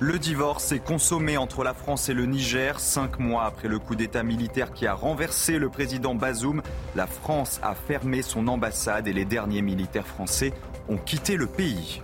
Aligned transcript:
Le 0.00 0.16
divorce 0.20 0.70
est 0.70 0.78
consommé 0.78 1.36
entre 1.38 1.64
la 1.64 1.74
France 1.74 2.08
et 2.08 2.14
le 2.14 2.24
Niger. 2.24 2.78
Cinq 2.78 3.18
mois 3.18 3.46
après 3.46 3.66
le 3.66 3.80
coup 3.80 3.96
d'État 3.96 4.22
militaire 4.22 4.72
qui 4.72 4.86
a 4.86 4.94
renversé 4.94 5.58
le 5.58 5.70
président 5.70 6.14
Bazoum, 6.14 6.62
la 6.94 7.08
France 7.08 7.58
a 7.64 7.74
fermé 7.74 8.22
son 8.22 8.46
ambassade 8.46 9.08
et 9.08 9.12
les 9.12 9.24
derniers 9.24 9.60
militaires 9.60 10.06
français 10.06 10.52
ont 10.88 10.98
quitté 10.98 11.34
le 11.34 11.48
pays. 11.48 12.00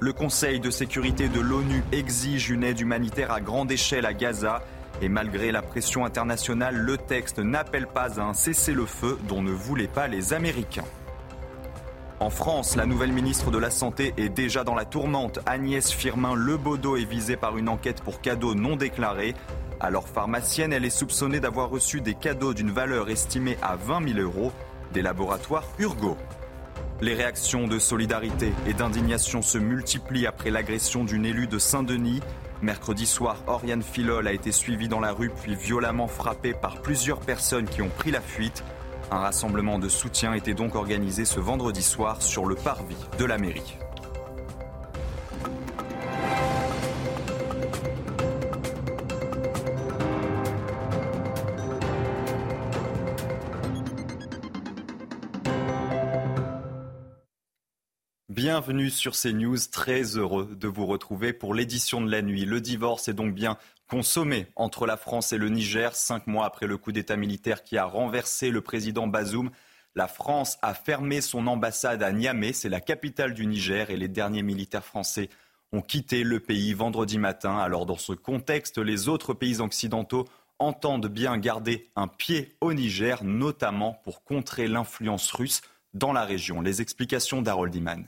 Le 0.00 0.14
Conseil 0.14 0.60
de 0.60 0.70
sécurité 0.70 1.28
de 1.28 1.40
l'ONU 1.40 1.84
exige 1.92 2.48
une 2.48 2.64
aide 2.64 2.80
humanitaire 2.80 3.30
à 3.30 3.42
grande 3.42 3.70
échelle 3.70 4.06
à 4.06 4.14
Gaza. 4.14 4.62
Et 5.02 5.10
malgré 5.10 5.52
la 5.52 5.60
pression 5.60 6.06
internationale, 6.06 6.74
le 6.74 6.96
texte 6.96 7.38
n'appelle 7.38 7.86
pas 7.86 8.18
à 8.18 8.24
un 8.24 8.32
cessez-le-feu 8.32 9.18
dont 9.28 9.42
ne 9.42 9.52
voulaient 9.52 9.88
pas 9.88 10.08
les 10.08 10.32
Américains. 10.32 10.84
En 12.18 12.30
France, 12.30 12.76
la 12.76 12.86
nouvelle 12.86 13.12
ministre 13.12 13.50
de 13.50 13.58
la 13.58 13.70
Santé 13.70 14.14
est 14.16 14.30
déjà 14.30 14.64
dans 14.64 14.74
la 14.74 14.86
tourmente. 14.86 15.38
Agnès 15.44 15.92
Firmin-Lebaudot 15.92 16.96
est 16.96 17.04
visée 17.04 17.36
par 17.36 17.58
une 17.58 17.68
enquête 17.68 18.00
pour 18.00 18.22
cadeaux 18.22 18.54
non 18.54 18.76
déclarés. 18.76 19.34
Alors 19.80 20.08
pharmacienne, 20.08 20.72
elle 20.72 20.86
est 20.86 20.90
soupçonnée 20.90 21.40
d'avoir 21.40 21.68
reçu 21.68 22.00
des 22.00 22.14
cadeaux 22.14 22.54
d'une 22.54 22.70
valeur 22.70 23.10
estimée 23.10 23.58
à 23.60 23.76
20 23.76 24.14
000 24.14 24.20
euros 24.20 24.50
des 24.94 25.02
laboratoires 25.02 25.64
Urgo. 25.78 26.16
Les 27.02 27.12
réactions 27.12 27.68
de 27.68 27.78
solidarité 27.78 28.54
et 28.66 28.72
d'indignation 28.72 29.42
se 29.42 29.58
multiplient 29.58 30.26
après 30.26 30.50
l'agression 30.50 31.04
d'une 31.04 31.26
élue 31.26 31.46
de 31.46 31.58
Saint-Denis. 31.58 32.22
Mercredi 32.62 33.04
soir, 33.04 33.36
Oriane 33.46 33.82
Filol 33.82 34.26
a 34.26 34.32
été 34.32 34.52
suivie 34.52 34.88
dans 34.88 35.00
la 35.00 35.12
rue 35.12 35.28
puis 35.28 35.54
violemment 35.54 36.08
frappée 36.08 36.54
par 36.54 36.80
plusieurs 36.80 37.20
personnes 37.20 37.66
qui 37.66 37.82
ont 37.82 37.90
pris 37.90 38.10
la 38.10 38.22
fuite. 38.22 38.64
Un 39.08 39.18
rassemblement 39.18 39.78
de 39.78 39.88
soutien 39.88 40.34
était 40.34 40.54
donc 40.54 40.74
organisé 40.74 41.24
ce 41.24 41.38
vendredi 41.38 41.82
soir 41.82 42.22
sur 42.22 42.44
le 42.44 42.56
parvis 42.56 42.96
de 43.18 43.24
la 43.24 43.38
mairie. 43.38 43.76
Bienvenue 58.28 58.90
sur 58.90 59.12
CNews, 59.12 59.56
très 59.70 60.02
heureux 60.16 60.48
de 60.54 60.68
vous 60.68 60.84
retrouver 60.84 61.32
pour 61.32 61.54
l'édition 61.54 62.00
de 62.00 62.10
la 62.10 62.22
nuit. 62.22 62.44
Le 62.44 62.60
divorce 62.60 63.06
est 63.08 63.14
donc 63.14 63.34
bien 63.34 63.56
consommé 63.88 64.46
entre 64.56 64.86
la 64.86 64.96
France 64.96 65.32
et 65.32 65.38
le 65.38 65.48
Niger, 65.48 65.94
cinq 65.94 66.26
mois 66.26 66.46
après 66.46 66.66
le 66.66 66.76
coup 66.76 66.92
d'État 66.92 67.16
militaire 67.16 67.62
qui 67.62 67.78
a 67.78 67.84
renversé 67.84 68.50
le 68.50 68.60
président 68.60 69.06
Bazoum. 69.06 69.50
La 69.94 70.08
France 70.08 70.58
a 70.62 70.74
fermé 70.74 71.20
son 71.20 71.46
ambassade 71.46 72.02
à 72.02 72.12
Niamey, 72.12 72.52
c'est 72.52 72.68
la 72.68 72.80
capitale 72.80 73.32
du 73.32 73.46
Niger, 73.46 73.90
et 73.90 73.96
les 73.96 74.08
derniers 74.08 74.42
militaires 74.42 74.84
français 74.84 75.30
ont 75.72 75.80
quitté 75.82 76.22
le 76.22 76.40
pays 76.40 76.74
vendredi 76.74 77.18
matin. 77.18 77.58
Alors 77.58 77.86
dans 77.86 77.96
ce 77.96 78.12
contexte, 78.12 78.78
les 78.78 79.08
autres 79.08 79.34
pays 79.34 79.60
occidentaux 79.60 80.26
entendent 80.58 81.08
bien 81.08 81.36
garder 81.38 81.90
un 81.96 82.08
pied 82.08 82.56
au 82.60 82.72
Niger, 82.72 83.24
notamment 83.24 83.94
pour 84.04 84.24
contrer 84.24 84.68
l'influence 84.68 85.30
russe 85.32 85.62
dans 85.94 86.12
la 86.12 86.24
région. 86.24 86.60
Les 86.60 86.82
explications 86.82 87.42
d'Harold 87.42 87.74
Iman. 87.74 88.06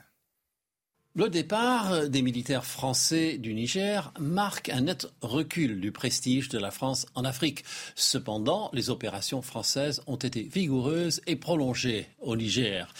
Le 1.14 1.28
départ 1.30 2.08
des 2.08 2.22
militaires 2.22 2.66
français 2.66 3.38
du 3.38 3.54
Niger 3.54 4.12
marque 4.20 4.68
un 4.68 4.82
net 4.82 5.08
recul 5.22 5.80
du 5.80 5.90
prestige 5.90 6.48
de 6.48 6.58
la 6.58 6.70
France 6.70 7.06
en 7.14 7.24
Afrique. 7.24 7.64
Cependant, 7.96 8.70
les 8.72 8.90
opérations 8.90 9.42
françaises 9.42 10.02
ont 10.06 10.16
été 10.16 10.42
vigoureuses 10.42 11.20
et 11.26 11.34
prolongées 11.34 12.06
au 12.20 12.36
Niger. 12.36 12.92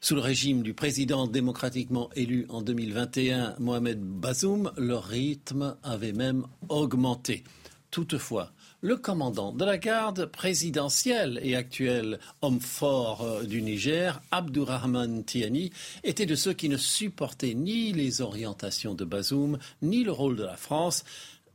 Sous 0.00 0.14
le 0.16 0.20
régime 0.20 0.62
du 0.62 0.74
président 0.74 1.26
démocratiquement 1.28 2.10
élu 2.16 2.46
en 2.50 2.62
2021, 2.62 3.54
Mohamed 3.60 4.00
Bazoum, 4.02 4.72
leur 4.76 5.04
rythme 5.04 5.76
avait 5.84 6.12
même 6.12 6.46
augmenté. 6.68 7.44
Toutefois, 7.90 8.52
le 8.82 8.96
commandant 8.96 9.52
de 9.52 9.64
la 9.64 9.78
garde 9.78 10.26
présidentielle 10.26 11.38
et 11.42 11.54
actuel 11.54 12.18
homme 12.42 12.60
fort 12.60 13.22
euh, 13.22 13.44
du 13.44 13.62
Niger, 13.62 14.20
Abdurrahman 14.32 15.24
Tiani, 15.24 15.70
était 16.02 16.26
de 16.26 16.34
ceux 16.34 16.52
qui 16.52 16.68
ne 16.68 16.76
supportaient 16.76 17.54
ni 17.54 17.92
les 17.92 18.20
orientations 18.20 18.94
de 18.94 19.04
Bazoum, 19.04 19.58
ni 19.82 20.02
le 20.02 20.10
rôle 20.10 20.34
de 20.34 20.42
la 20.42 20.56
France. 20.56 21.04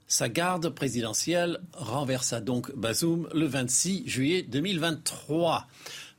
Sa 0.08 0.30
garde 0.30 0.70
présidentielle 0.70 1.60
renversa 1.74 2.40
donc 2.40 2.74
Bazoum 2.74 3.28
le 3.34 3.46
26 3.46 4.08
juillet 4.08 4.44
2023. 4.44 5.68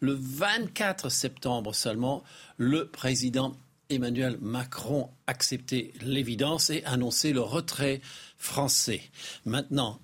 Le 0.00 0.12
24 0.12 1.08
septembre 1.08 1.74
seulement, 1.74 2.22
le 2.58 2.86
président 2.86 3.56
Emmanuel 3.88 4.36
Macron 4.42 5.08
acceptait 5.26 5.92
l'évidence 6.02 6.68
et 6.68 6.84
annonçait 6.84 7.32
le 7.32 7.40
retrait 7.40 8.02
français. 8.36 9.00
Maintenant, 9.46 10.00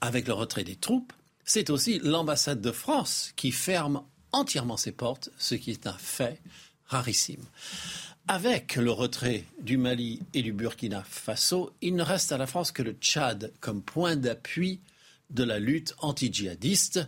avec 0.00 0.26
le 0.26 0.34
retrait 0.34 0.64
des 0.64 0.76
troupes, 0.76 1.12
c'est 1.44 1.70
aussi 1.70 1.98
l'ambassade 2.00 2.60
de 2.60 2.72
France 2.72 3.32
qui 3.36 3.52
ferme 3.52 4.02
entièrement 4.32 4.76
ses 4.76 4.92
portes, 4.92 5.30
ce 5.38 5.54
qui 5.54 5.70
est 5.70 5.86
un 5.86 5.96
fait 5.96 6.40
rarissime. 6.86 7.44
Avec 8.26 8.76
le 8.76 8.90
retrait 8.90 9.44
du 9.62 9.78
Mali 9.78 10.20
et 10.34 10.42
du 10.42 10.52
Burkina 10.52 11.02
Faso, 11.02 11.72
il 11.80 11.94
ne 11.94 12.02
reste 12.02 12.30
à 12.32 12.36
la 12.36 12.46
France 12.46 12.72
que 12.72 12.82
le 12.82 12.92
Tchad 12.92 13.52
comme 13.60 13.82
point 13.82 14.16
d'appui 14.16 14.80
de 15.30 15.44
la 15.44 15.58
lutte 15.58 15.94
anti-djihadiste. 15.98 17.00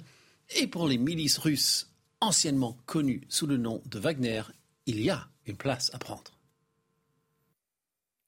Et 0.56 0.67
pour 0.67 0.89
les 0.89 0.97
milices 0.97 1.39
russes 1.39 1.91
anciennement 2.21 2.77
connues 2.87 3.23
sous 3.29 3.47
le 3.47 3.59
nom 3.59 3.83
de 3.87 3.99
Wagner, 3.99 4.43
il 4.87 5.00
y 5.00 5.11
a 5.11 5.29
une 5.47 5.56
place 5.56 5.91
à 5.93 5.99
prendre. 5.99 6.40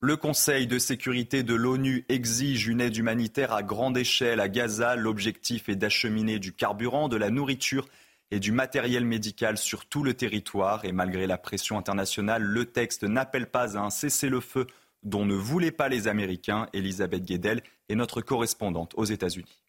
Le 0.05 0.17
Conseil 0.17 0.67
de 0.67 0.81
sécurité 0.81 1.45
de 1.45 1.55
l'ONU 1.55 2.05
exige 2.09 2.67
une 2.67 2.81
aide 2.81 2.97
humanitaire 2.97 3.53
à 3.53 3.63
grande 3.63 3.97
échelle 3.97 4.41
à 4.41 4.49
Gaza. 4.49 4.97
L'objectif 4.97 5.69
est 5.69 5.77
d'acheminer 5.77 6.41
du 6.41 6.53
carburant, 6.53 7.09
de 7.09 7.17
la 7.17 7.31
nourriture 7.31 7.87
et 8.33 8.41
du 8.41 8.51
matériel 8.51 9.05
médical 9.05 9.57
sur 9.57 9.87
tout 9.87 10.03
le 10.03 10.15
territoire. 10.15 10.85
Et 10.85 10.91
malgré 10.91 11.29
la 11.29 11.39
pression 11.39 11.79
internationale, 11.79 12.43
le 12.43 12.65
texte 12.65 13.05
n'appelle 13.05 13.47
pas 13.47 13.79
à 13.79 13.81
un 13.81 13.91
cessez-le-feu 13.91 14.67
dont 15.05 15.25
ne 15.25 15.37
voulaient 15.37 15.71
pas 15.71 15.89
les 15.89 16.09
Américains. 16.09 16.67
Elisabeth 16.73 17.25
Guedel 17.25 17.63
est 17.89 17.95
notre 17.95 18.23
correspondante 18.23 18.95
aux 18.97 19.05
États-Unis. 19.05 19.63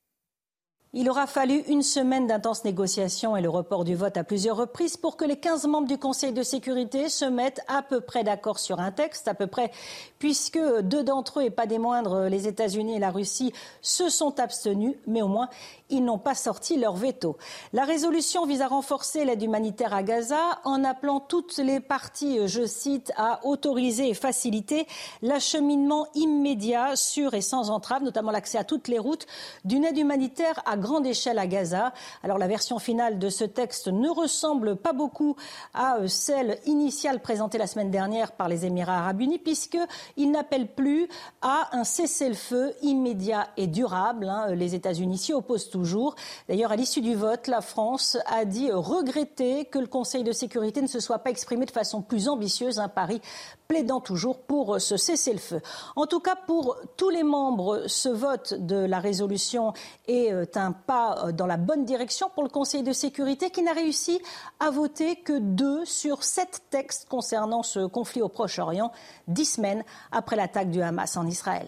Il 0.95 1.09
aura 1.09 1.25
fallu 1.25 1.63
une 1.67 1.81
semaine 1.81 2.27
d'intenses 2.27 2.65
négociations 2.65 3.35
et 3.35 3.41
le 3.41 3.49
report 3.49 3.83
du 3.83 3.95
vote 3.95 4.15
à 4.15 4.23
plusieurs 4.23 4.57
reprises 4.57 4.95
pour 4.95 5.17
que 5.17 5.25
les 5.25 5.37
15 5.37 5.65
membres 5.65 5.87
du 5.87 5.97
Conseil 5.97 6.33
de 6.33 6.43
sécurité 6.43 7.09
se 7.09 7.25
mettent 7.25 7.61
à 7.67 7.81
peu 7.81 7.99
près 7.99 8.23
d'accord 8.23 8.59
sur 8.59 8.79
un 8.79 8.91
texte, 8.91 9.27
à 9.27 9.33
peu 9.33 9.47
près, 9.47 9.71
puisque 10.23 10.57
deux 10.83 11.03
d'entre 11.03 11.41
eux, 11.41 11.43
et 11.43 11.49
pas 11.49 11.65
des 11.65 11.79
moindres, 11.79 12.29
les 12.29 12.47
États-Unis 12.47 12.95
et 12.95 12.99
la 12.99 13.11
Russie, 13.11 13.51
se 13.81 14.07
sont 14.07 14.39
abstenus, 14.39 14.95
mais 15.05 15.21
au 15.21 15.27
moins 15.27 15.49
ils 15.89 16.03
n'ont 16.03 16.17
pas 16.17 16.33
sorti 16.33 16.77
leur 16.77 16.95
veto. 16.95 17.37
La 17.71 17.83
résolution 17.83 18.45
vise 18.45 18.61
à 18.61 18.67
renforcer 18.67 19.25
l'aide 19.25 19.41
humanitaire 19.43 19.93
à 19.93 20.01
Gaza 20.01 20.59
en 20.63 20.83
appelant 20.83 21.19
toutes 21.19 21.57
les 21.57 21.79
parties, 21.79 22.47
je 22.47 22.65
cite, 22.65 23.11
à 23.15 23.45
autoriser 23.45 24.09
et 24.09 24.13
faciliter 24.13 24.87
l'acheminement 25.21 26.07
immédiat, 26.15 26.95
sûr 26.95 27.33
et 27.33 27.41
sans 27.41 27.69
entrave, 27.69 28.01
notamment 28.01 28.31
l'accès 28.31 28.57
à 28.57 28.63
toutes 28.63 28.87
les 28.87 28.99
routes, 28.99 29.27
d'une 29.65 29.83
aide 29.83 29.97
humanitaire 29.97 30.61
à 30.65 30.77
grande 30.77 31.05
échelle 31.05 31.37
à 31.37 31.47
Gaza. 31.47 31.93
Alors 32.23 32.37
la 32.37 32.47
version 32.47 32.79
finale 32.79 33.19
de 33.19 33.29
ce 33.29 33.43
texte 33.43 33.87
ne 33.87 34.09
ressemble 34.09 34.75
pas 34.75 34.93
beaucoup 34.93 35.35
à 35.73 35.97
euh, 35.97 36.07
celle 36.07 36.59
initiale 36.65 37.19
présentée 37.19 37.57
la 37.57 37.67
semaine 37.67 37.91
dernière 37.91 38.31
par 38.31 38.47
les 38.47 38.65
Émirats 38.65 38.99
arabes 38.99 39.21
unis, 39.21 39.39
puisqu'il 40.13 40.31
n'appelle 40.31 40.67
plus 40.67 41.07
à 41.41 41.69
un 41.71 41.83
cessez-le-feu 41.83 42.73
immédiat 42.81 43.47
et 43.57 43.67
durable. 43.67 44.27
Hein. 44.29 44.55
Les 44.55 44.75
États-Unis 44.75 45.17
s'y 45.17 45.33
opposent 45.33 45.69
toujours. 45.69 46.15
D'ailleurs, 46.47 46.71
à 46.71 46.75
l'issue 46.75 47.01
du 47.01 47.15
vote, 47.15 47.47
la 47.47 47.61
France 47.61 48.17
a 48.27 48.45
dit 48.45 48.71
regretter 48.71 49.65
que 49.65 49.79
le 49.79 49.87
Conseil 49.87 50.23
de 50.23 50.31
sécurité 50.31 50.81
ne 50.81 50.87
se 50.87 50.99
soit 50.99 51.19
pas 51.19 51.29
exprimé 51.29 51.65
de 51.65 51.71
façon 51.71 52.01
plus 52.01 52.27
ambitieuse. 52.27 52.79
Un 52.79 52.89
pari 52.89 53.21
plaidant 53.73 54.01
toujours 54.01 54.43
pour 54.43 54.79
ce 54.79 54.97
cessez-le-feu. 54.97 55.59
En 55.95 56.05
tout 56.05 56.19
cas, 56.19 56.35
pour 56.35 56.77
tous 56.95 57.09
les 57.09 57.23
membres, 57.23 57.85
ce 57.87 58.07
vote 58.07 58.53
de 58.53 58.75
la 58.75 58.99
résolution 58.99 59.73
est 60.07 60.57
un 60.57 60.73
pas 60.73 61.31
dans 61.31 61.47
la 61.47 61.57
bonne 61.57 61.83
direction 61.83 62.29
pour 62.29 62.43
le 62.43 62.49
Conseil 62.49 62.83
de 62.83 62.93
sécurité 62.93 63.49
qui 63.49 63.63
n'a 63.63 63.73
réussi 63.73 64.21
à 64.59 64.69
voter 64.69 65.15
que 65.15 65.39
deux 65.39 65.85
sur 65.85 66.23
sept 66.23 66.61
textes 66.69 67.09
concernant 67.09 67.63
ce 67.63 67.87
conflit 67.87 68.21
au 68.21 68.29
Proche-Orient, 68.29 68.91
dix 69.27 69.55
semaines 69.55 69.83
après 70.11 70.35
l'attaque 70.35 70.69
du 70.69 70.83
Hamas 70.83 71.17
en 71.17 71.25
Israël. 71.25 71.67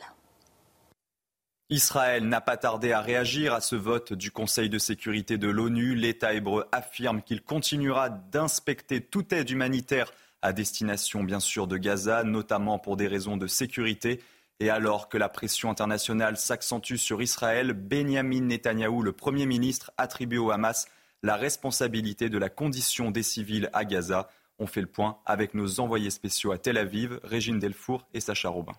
Israël 1.71 2.29
n'a 2.29 2.41
pas 2.41 2.57
tardé 2.57 2.91
à 2.91 3.01
réagir 3.01 3.55
à 3.55 3.61
ce 3.61 3.75
vote 3.75 4.13
du 4.13 4.29
Conseil 4.29 4.69
de 4.69 4.77
sécurité 4.77 5.39
de 5.39 5.47
l'ONU. 5.47 5.95
L'État 5.95 6.35
hébreu 6.35 6.67
affirme 6.71 7.23
qu'il 7.23 7.41
continuera 7.41 8.09
d'inspecter 8.09 9.01
toute 9.01 9.33
aide 9.33 9.49
humanitaire 9.49 10.11
à 10.41 10.53
destination 10.53 11.23
bien 11.23 11.39
sûr 11.39 11.67
de 11.67 11.77
Gaza, 11.77 12.23
notamment 12.23 12.79
pour 12.79 12.97
des 12.97 13.07
raisons 13.07 13.37
de 13.37 13.47
sécurité. 13.47 14.21
Et 14.59 14.69
alors 14.69 15.09
que 15.09 15.17
la 15.17 15.27
pression 15.27 15.69
internationale 15.69 16.37
s'accentue 16.37 16.95
sur 16.95 17.21
Israël, 17.21 17.73
Benjamin 17.73 18.41
Netanyahou, 18.41 19.01
le 19.01 19.11
Premier 19.11 19.45
ministre, 19.45 19.91
attribue 19.97 20.37
au 20.37 20.51
Hamas 20.51 20.87
la 21.23 21.35
responsabilité 21.35 22.29
de 22.29 22.37
la 22.37 22.49
condition 22.49 23.09
des 23.09 23.23
civils 23.23 23.69
à 23.73 23.83
Gaza. 23.83 24.29
On 24.59 24.67
fait 24.67 24.81
le 24.81 24.87
point 24.87 25.17
avec 25.25 25.55
nos 25.55 25.79
envoyés 25.79 26.11
spéciaux 26.11 26.51
à 26.51 26.57
Tel 26.57 26.77
Aviv, 26.77 27.19
Régine 27.23 27.59
Delfour 27.59 28.07
et 28.13 28.19
Sacha 28.19 28.49
Robin. 28.49 28.73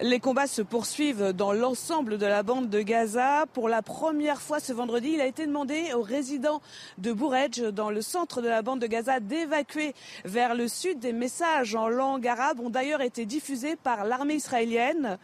Les 0.00 0.20
combats 0.20 0.46
se 0.46 0.60
poursuivent 0.60 1.32
dans 1.32 1.54
l'ensemble 1.54 2.18
de 2.18 2.26
la 2.26 2.42
bande 2.42 2.68
de 2.68 2.82
Gaza. 2.82 3.46
Pour 3.54 3.66
la 3.66 3.80
première 3.80 4.42
fois 4.42 4.60
ce 4.60 4.74
vendredi, 4.74 5.12
il 5.14 5.22
a 5.22 5.26
été 5.26 5.46
demandé 5.46 5.94
aux 5.94 6.02
résidents 6.02 6.60
de 6.98 7.14
Bouredj, 7.14 7.62
dans 7.72 7.88
le 7.88 8.02
centre 8.02 8.42
de 8.42 8.48
la 8.48 8.60
bande 8.60 8.78
de 8.78 8.86
Gaza, 8.86 9.20
d'évacuer 9.20 9.94
vers 10.26 10.54
le 10.54 10.68
sud. 10.68 10.98
Des 10.98 11.14
messages 11.14 11.74
en 11.74 11.88
langue 11.88 12.28
arabe 12.28 12.60
ont 12.60 12.68
d'ailleurs 12.68 13.00
été 13.00 13.24
diffusés 13.24 13.74
par 13.74 14.04
l'armée 14.04 14.34
israélienne. 14.34 15.16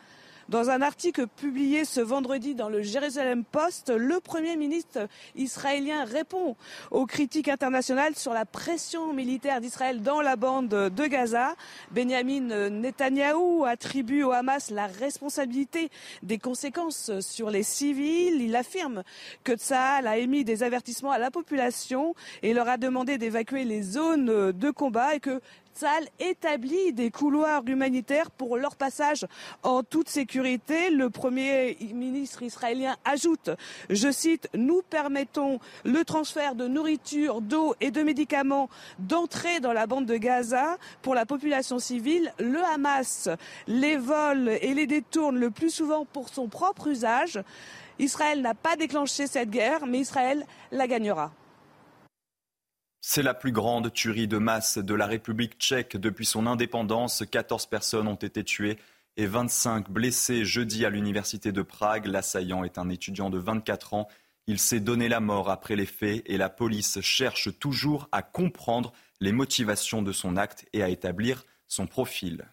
Dans 0.48 0.70
un 0.70 0.82
article 0.82 1.26
publié 1.28 1.84
ce 1.84 2.00
vendredi 2.00 2.54
dans 2.54 2.68
le 2.68 2.82
Jérusalem 2.82 3.44
Post, 3.44 3.90
le 3.90 4.18
Premier 4.20 4.56
ministre 4.56 5.08
israélien 5.36 6.04
répond 6.04 6.56
aux 6.90 7.06
critiques 7.06 7.48
internationales 7.48 8.16
sur 8.16 8.32
la 8.32 8.44
pression 8.44 9.12
militaire 9.12 9.60
d'Israël 9.60 10.02
dans 10.02 10.20
la 10.20 10.36
bande 10.36 10.68
de 10.68 11.06
Gaza. 11.06 11.54
Benjamin 11.92 12.70
Netanyahou 12.70 13.64
attribue 13.64 14.24
au 14.24 14.32
Hamas 14.32 14.70
la 14.70 14.88
responsabilité 14.88 15.90
des 16.22 16.38
conséquences 16.38 17.20
sur 17.20 17.48
les 17.50 17.62
civils. 17.62 18.42
Il 18.42 18.56
affirme 18.56 19.04
que 19.44 19.52
Tsahal 19.54 20.06
a 20.08 20.18
émis 20.18 20.44
des 20.44 20.64
avertissements 20.64 21.12
à 21.12 21.18
la 21.18 21.30
population 21.30 22.14
et 22.42 22.52
leur 22.52 22.68
a 22.68 22.78
demandé 22.78 23.16
d'évacuer 23.16 23.64
les 23.64 23.82
zones 23.82 24.52
de 24.52 24.70
combat 24.70 25.14
et 25.14 25.20
que 25.20 25.40
Tsahal 25.74 26.06
établit 26.18 26.92
des 26.92 27.10
couloirs 27.10 27.62
humanitaires 27.66 28.30
pour 28.30 28.56
leur 28.56 28.76
passage 28.76 29.26
en 29.62 29.82
toute 29.82 30.08
sécurité. 30.08 30.90
Le 30.90 31.10
Premier 31.10 31.76
ministre 31.94 32.42
israélien 32.42 32.96
ajoute, 33.04 33.50
je 33.88 34.10
cite, 34.10 34.48
Nous 34.54 34.82
permettons 34.88 35.58
le 35.84 36.04
transfert 36.04 36.54
de 36.54 36.68
nourriture, 36.68 37.40
d'eau 37.40 37.74
et 37.80 37.90
de 37.90 38.02
médicaments 38.02 38.68
d'entrée 38.98 39.60
dans 39.60 39.72
la 39.72 39.86
bande 39.86 40.06
de 40.06 40.16
Gaza 40.16 40.76
pour 41.00 41.14
la 41.14 41.26
population 41.26 41.78
civile. 41.78 42.32
Le 42.38 42.62
Hamas 42.74 43.28
les 43.66 43.96
vole 43.96 44.50
et 44.60 44.74
les 44.74 44.86
détourne 44.86 45.38
le 45.38 45.50
plus 45.50 45.70
souvent 45.70 46.04
pour 46.04 46.28
son 46.28 46.48
propre 46.48 46.88
usage. 46.88 47.42
Israël 47.98 48.42
n'a 48.42 48.54
pas 48.54 48.76
déclenché 48.76 49.26
cette 49.26 49.50
guerre, 49.50 49.86
mais 49.86 50.00
Israël 50.00 50.46
la 50.70 50.86
gagnera. 50.86 51.32
C'est 53.04 53.24
la 53.24 53.34
plus 53.34 53.50
grande 53.50 53.92
tuerie 53.92 54.28
de 54.28 54.38
masse 54.38 54.78
de 54.78 54.94
la 54.94 55.06
République 55.06 55.58
tchèque 55.58 55.96
depuis 55.96 56.24
son 56.24 56.46
indépendance. 56.46 57.24
14 57.28 57.66
personnes 57.66 58.06
ont 58.06 58.14
été 58.14 58.44
tuées 58.44 58.78
et 59.16 59.26
25 59.26 59.90
blessées 59.90 60.44
jeudi 60.44 60.86
à 60.86 60.90
l'université 60.90 61.50
de 61.50 61.62
Prague. 61.62 62.06
L'assaillant 62.06 62.62
est 62.62 62.78
un 62.78 62.88
étudiant 62.88 63.28
de 63.28 63.38
24 63.38 63.94
ans. 63.94 64.08
Il 64.46 64.60
s'est 64.60 64.78
donné 64.78 65.08
la 65.08 65.18
mort 65.18 65.50
après 65.50 65.74
les 65.74 65.84
faits 65.84 66.22
et 66.26 66.36
la 66.36 66.48
police 66.48 67.00
cherche 67.00 67.58
toujours 67.58 68.08
à 68.12 68.22
comprendre 68.22 68.92
les 69.20 69.32
motivations 69.32 70.02
de 70.02 70.12
son 70.12 70.36
acte 70.36 70.64
et 70.72 70.84
à 70.84 70.88
établir 70.88 71.44
son 71.66 71.88
profil. 71.88 72.46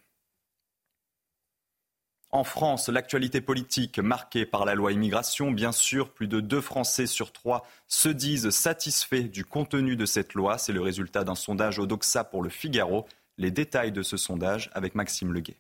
En 2.31 2.43
France, 2.43 2.89
l'actualité 2.89 3.41
politique 3.41 3.97
marquée 3.97 4.45
par 4.45 4.63
la 4.63 4.75
loi 4.75 4.91
immigration, 4.91 5.49
bien 5.49 5.71
sûr, 5.71 6.09
plus 6.11 6.27
de 6.27 6.39
deux 6.41 6.61
Français 6.61 7.07
sur 7.07 7.31
trois 7.31 7.65
se 7.87 8.07
disent 8.07 8.51
satisfaits 8.51 9.29
du 9.31 9.43
contenu 9.43 9.95
de 9.95 10.05
cette 10.05 10.35
loi. 10.35 10.59
C'est 10.59 10.73
le 10.73 10.81
résultat 10.81 11.23
d'un 11.23 11.33
sondage 11.33 11.79
au 11.79 11.87
Doxa 11.87 12.23
pour 12.23 12.43
le 12.43 12.49
Figaro. 12.49 13.07
Les 13.39 13.49
détails 13.49 13.91
de 13.91 14.03
ce 14.03 14.15
sondage 14.15 14.69
avec 14.73 14.93
Maxime 14.93 15.33
Leguet. 15.33 15.57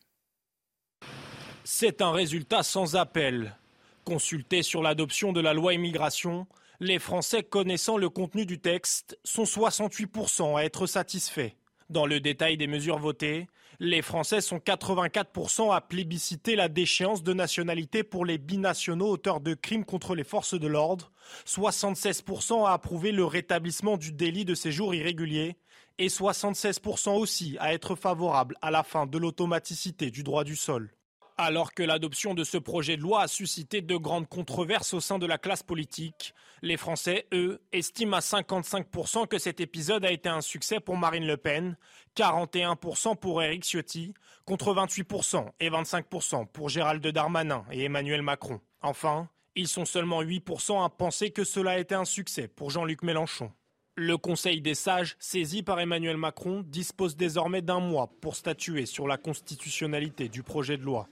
C'est 1.63 2.03
un 2.03 2.11
résultat 2.11 2.61
sans 2.61 2.95
appel. 2.95 3.55
Consultés 4.03 4.61
sur 4.61 4.83
l'adoption 4.83 5.33
de 5.33 5.39
la 5.39 5.53
loi 5.53 5.73
immigration, 5.73 6.45
les 6.79 6.99
Français 6.99 7.41
connaissant 7.41 7.97
le 7.97 8.09
contenu 8.09 8.45
du 8.45 8.59
texte 8.59 9.17
sont 9.23 9.43
68% 9.43 10.55
à 10.57 10.63
être 10.63 10.85
satisfaits. 10.85 11.51
Dans 11.89 12.05
le 12.05 12.19
détail 12.19 12.57
des 12.57 12.67
mesures 12.67 12.99
votées, 12.99 13.47
les 13.79 14.01
Français 14.01 14.41
sont 14.41 14.57
84% 14.57 15.73
à 15.73 15.79
plébisciter 15.79 16.55
la 16.55 16.67
déchéance 16.67 17.23
de 17.23 17.33
nationalité 17.33 18.03
pour 18.03 18.25
les 18.25 18.37
binationaux 18.37 19.09
auteurs 19.09 19.39
de 19.39 19.53
crimes 19.53 19.85
contre 19.85 20.15
les 20.15 20.25
forces 20.25 20.59
de 20.59 20.67
l'ordre, 20.67 21.11
76% 21.45 22.67
à 22.67 22.73
approuver 22.73 23.11
le 23.13 23.23
rétablissement 23.23 23.95
du 23.95 24.11
délit 24.11 24.43
de 24.43 24.53
séjour 24.53 24.93
irrégulier 24.93 25.55
et 25.97 26.07
76% 26.07 27.17
aussi 27.17 27.55
à 27.59 27.73
être 27.73 27.95
favorables 27.95 28.57
à 28.61 28.69
la 28.69 28.83
fin 28.83 29.05
de 29.05 29.17
l'automaticité 29.17 30.11
du 30.11 30.23
droit 30.23 30.43
du 30.43 30.57
sol. 30.57 30.91
Alors 31.41 31.73
que 31.73 31.83
l'adoption 31.83 32.33
de 32.33 32.43
ce 32.43 32.57
projet 32.57 32.97
de 32.97 33.01
loi 33.01 33.21
a 33.21 33.29
suscité 33.29 33.79
de 33.79 33.95
grandes 33.95 34.27
controverses 34.27 34.93
au 34.93 34.99
sein 34.99 35.19
de 35.19 35.25
la 35.25 35.37
classe 35.37 35.63
politique, 35.63 36.33
les 36.61 36.75
Français, 36.75 37.27
eux, 37.31 37.61
estiment 37.71 38.17
à 38.17 38.19
55% 38.19 39.25
que 39.25 39.37
cet 39.37 39.61
épisode 39.61 40.03
a 40.03 40.11
été 40.11 40.27
un 40.27 40.41
succès 40.41 40.81
pour 40.81 40.97
Marine 40.97 41.25
Le 41.25 41.37
Pen, 41.37 41.77
41% 42.17 43.15
pour 43.15 43.41
Éric 43.41 43.63
Ciotti, 43.63 44.13
contre 44.43 44.73
28% 44.73 45.45
et 45.61 45.69
25% 45.69 46.45
pour 46.45 46.67
Gérald 46.67 47.07
Darmanin 47.07 47.63
et 47.71 47.85
Emmanuel 47.85 48.21
Macron. 48.21 48.59
Enfin, 48.81 49.29
ils 49.55 49.69
sont 49.69 49.85
seulement 49.85 50.21
8% 50.21 50.83
à 50.83 50.89
penser 50.89 51.31
que 51.31 51.45
cela 51.45 51.71
a 51.71 51.79
été 51.79 51.95
un 51.95 52.03
succès 52.03 52.49
pour 52.49 52.69
Jean-Luc 52.69 53.01
Mélenchon. 53.01 53.49
Le 53.95 54.17
Conseil 54.17 54.59
des 54.59 54.75
sages, 54.75 55.15
saisi 55.19 55.63
par 55.63 55.79
Emmanuel 55.79 56.17
Macron, 56.17 56.65
dispose 56.67 57.15
désormais 57.15 57.61
d'un 57.61 57.79
mois 57.79 58.11
pour 58.19 58.35
statuer 58.35 58.85
sur 58.85 59.07
la 59.07 59.15
constitutionnalité 59.15 60.27
du 60.27 60.43
projet 60.43 60.77
de 60.77 60.83
loi. 60.83 61.07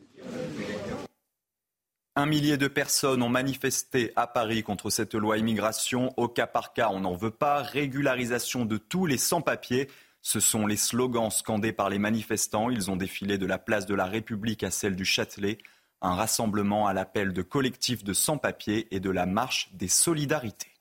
Un 2.15 2.25
millier 2.25 2.57
de 2.57 2.67
personnes 2.67 3.21
ont 3.21 3.29
manifesté 3.29 4.11
à 4.15 4.25
Paris 4.25 4.63
contre 4.63 4.89
cette 4.89 5.13
loi 5.13 5.37
immigration. 5.37 6.13
Au 6.17 6.27
cas 6.27 6.47
par 6.47 6.73
cas, 6.73 6.89
on 6.91 7.01
n'en 7.01 7.15
veut 7.15 7.29
pas. 7.29 7.61
Régularisation 7.61 8.65
de 8.65 8.77
tous 8.77 9.05
les 9.05 9.19
sans-papiers. 9.19 9.87
Ce 10.23 10.39
sont 10.39 10.65
les 10.65 10.77
slogans 10.77 11.29
scandés 11.29 11.73
par 11.73 11.91
les 11.91 11.99
manifestants. 11.99 12.71
Ils 12.71 12.89
ont 12.89 12.95
défilé 12.95 13.37
de 13.37 13.45
la 13.45 13.59
place 13.59 13.85
de 13.85 13.93
la 13.93 14.05
République 14.05 14.63
à 14.63 14.71
celle 14.71 14.95
du 14.95 15.05
Châtelet. 15.05 15.59
Un 16.01 16.15
rassemblement 16.15 16.87
à 16.87 16.93
l'appel 16.93 17.33
de 17.33 17.43
collectifs 17.43 18.03
de 18.03 18.13
sans-papiers 18.13 18.87
et 18.89 18.99
de 18.99 19.11
la 19.11 19.27
marche 19.27 19.69
des 19.73 19.87
solidarités. 19.87 20.73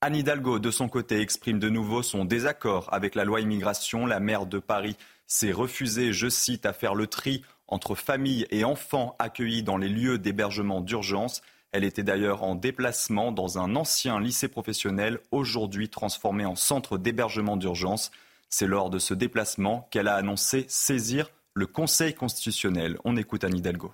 Anne 0.00 0.16
Hidalgo, 0.16 0.58
de 0.58 0.70
son 0.72 0.88
côté, 0.88 1.20
exprime 1.20 1.60
de 1.60 1.70
nouveau 1.70 2.02
son 2.02 2.24
désaccord 2.24 2.92
avec 2.92 3.14
la 3.14 3.24
loi 3.24 3.40
immigration. 3.40 4.06
La 4.06 4.18
maire 4.18 4.44
de 4.44 4.58
Paris 4.58 4.96
s'est 5.26 5.52
refusée, 5.52 6.12
je 6.12 6.28
cite, 6.28 6.66
à 6.66 6.72
faire 6.72 6.94
le 6.94 7.06
tri 7.06 7.42
entre 7.66 7.94
familles 7.94 8.46
et 8.50 8.64
enfants 8.64 9.16
accueillis 9.18 9.62
dans 9.62 9.76
les 9.76 9.88
lieux 9.88 10.18
d'hébergement 10.18 10.80
d'urgence. 10.80 11.42
Elle 11.72 11.84
était 11.84 12.02
d'ailleurs 12.02 12.42
en 12.44 12.54
déplacement 12.54 13.32
dans 13.32 13.58
un 13.58 13.74
ancien 13.74 14.20
lycée 14.20 14.48
professionnel, 14.48 15.18
aujourd'hui 15.32 15.88
transformé 15.88 16.44
en 16.44 16.56
centre 16.56 16.98
d'hébergement 16.98 17.56
d'urgence. 17.56 18.10
C'est 18.48 18.66
lors 18.66 18.90
de 18.90 18.98
ce 18.98 19.14
déplacement 19.14 19.88
qu'elle 19.90 20.08
a 20.08 20.14
annoncé 20.14 20.66
saisir 20.68 21.30
le 21.54 21.66
Conseil 21.66 22.14
constitutionnel. 22.14 22.98
On 23.04 23.16
écoute 23.16 23.44
Anne 23.44 23.56
Hidalgo 23.56 23.92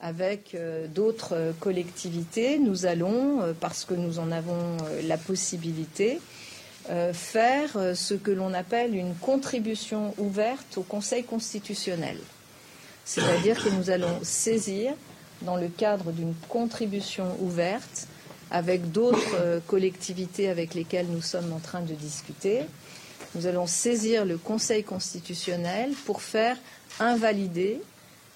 avec 0.00 0.54
euh, 0.54 0.86
d'autres 0.88 1.32
euh, 1.32 1.52
collectivités, 1.58 2.58
nous 2.58 2.86
allons, 2.86 3.42
euh, 3.42 3.52
parce 3.58 3.84
que 3.84 3.94
nous 3.94 4.18
en 4.18 4.30
avons 4.30 4.76
la 5.04 5.16
possibilité, 5.16 6.20
faire 7.12 7.70
ce 7.94 8.14
que 8.14 8.30
l'on 8.30 8.54
appelle 8.54 8.94
une 8.94 9.14
contribution 9.14 10.14
ouverte 10.18 10.78
au 10.78 10.82
Conseil 10.82 11.24
constitutionnel. 11.24 12.18
C'est-à-dire 13.04 13.62
que 13.62 13.70
nous 13.70 13.90
allons 13.90 14.18
saisir, 14.22 14.92
dans 15.42 15.56
le 15.56 15.68
cadre 15.68 16.12
d'une 16.12 16.34
contribution 16.48 17.36
ouverte, 17.40 18.06
avec 18.50 18.90
d'autres 18.92 19.60
collectivités 19.66 20.48
avec 20.48 20.74
lesquelles 20.74 21.06
nous 21.08 21.22
sommes 21.22 21.52
en 21.52 21.58
train 21.58 21.80
de 21.80 21.94
discuter, 21.94 22.62
nous 23.34 23.46
allons 23.46 23.66
saisir 23.66 24.24
le 24.24 24.38
Conseil 24.38 24.82
constitutionnel 24.84 25.92
pour 26.06 26.22
faire 26.22 26.56
invalider 27.00 27.80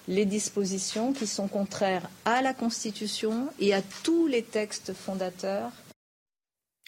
les 0.07 0.25
dispositions 0.25 1.13
qui 1.13 1.27
sont 1.27 1.47
contraires 1.47 2.09
à 2.25 2.41
la 2.41 2.53
Constitution 2.53 3.47
et 3.59 3.73
à 3.73 3.81
tous 4.03 4.27
les 4.27 4.43
textes 4.43 4.93
fondateurs. 4.93 5.71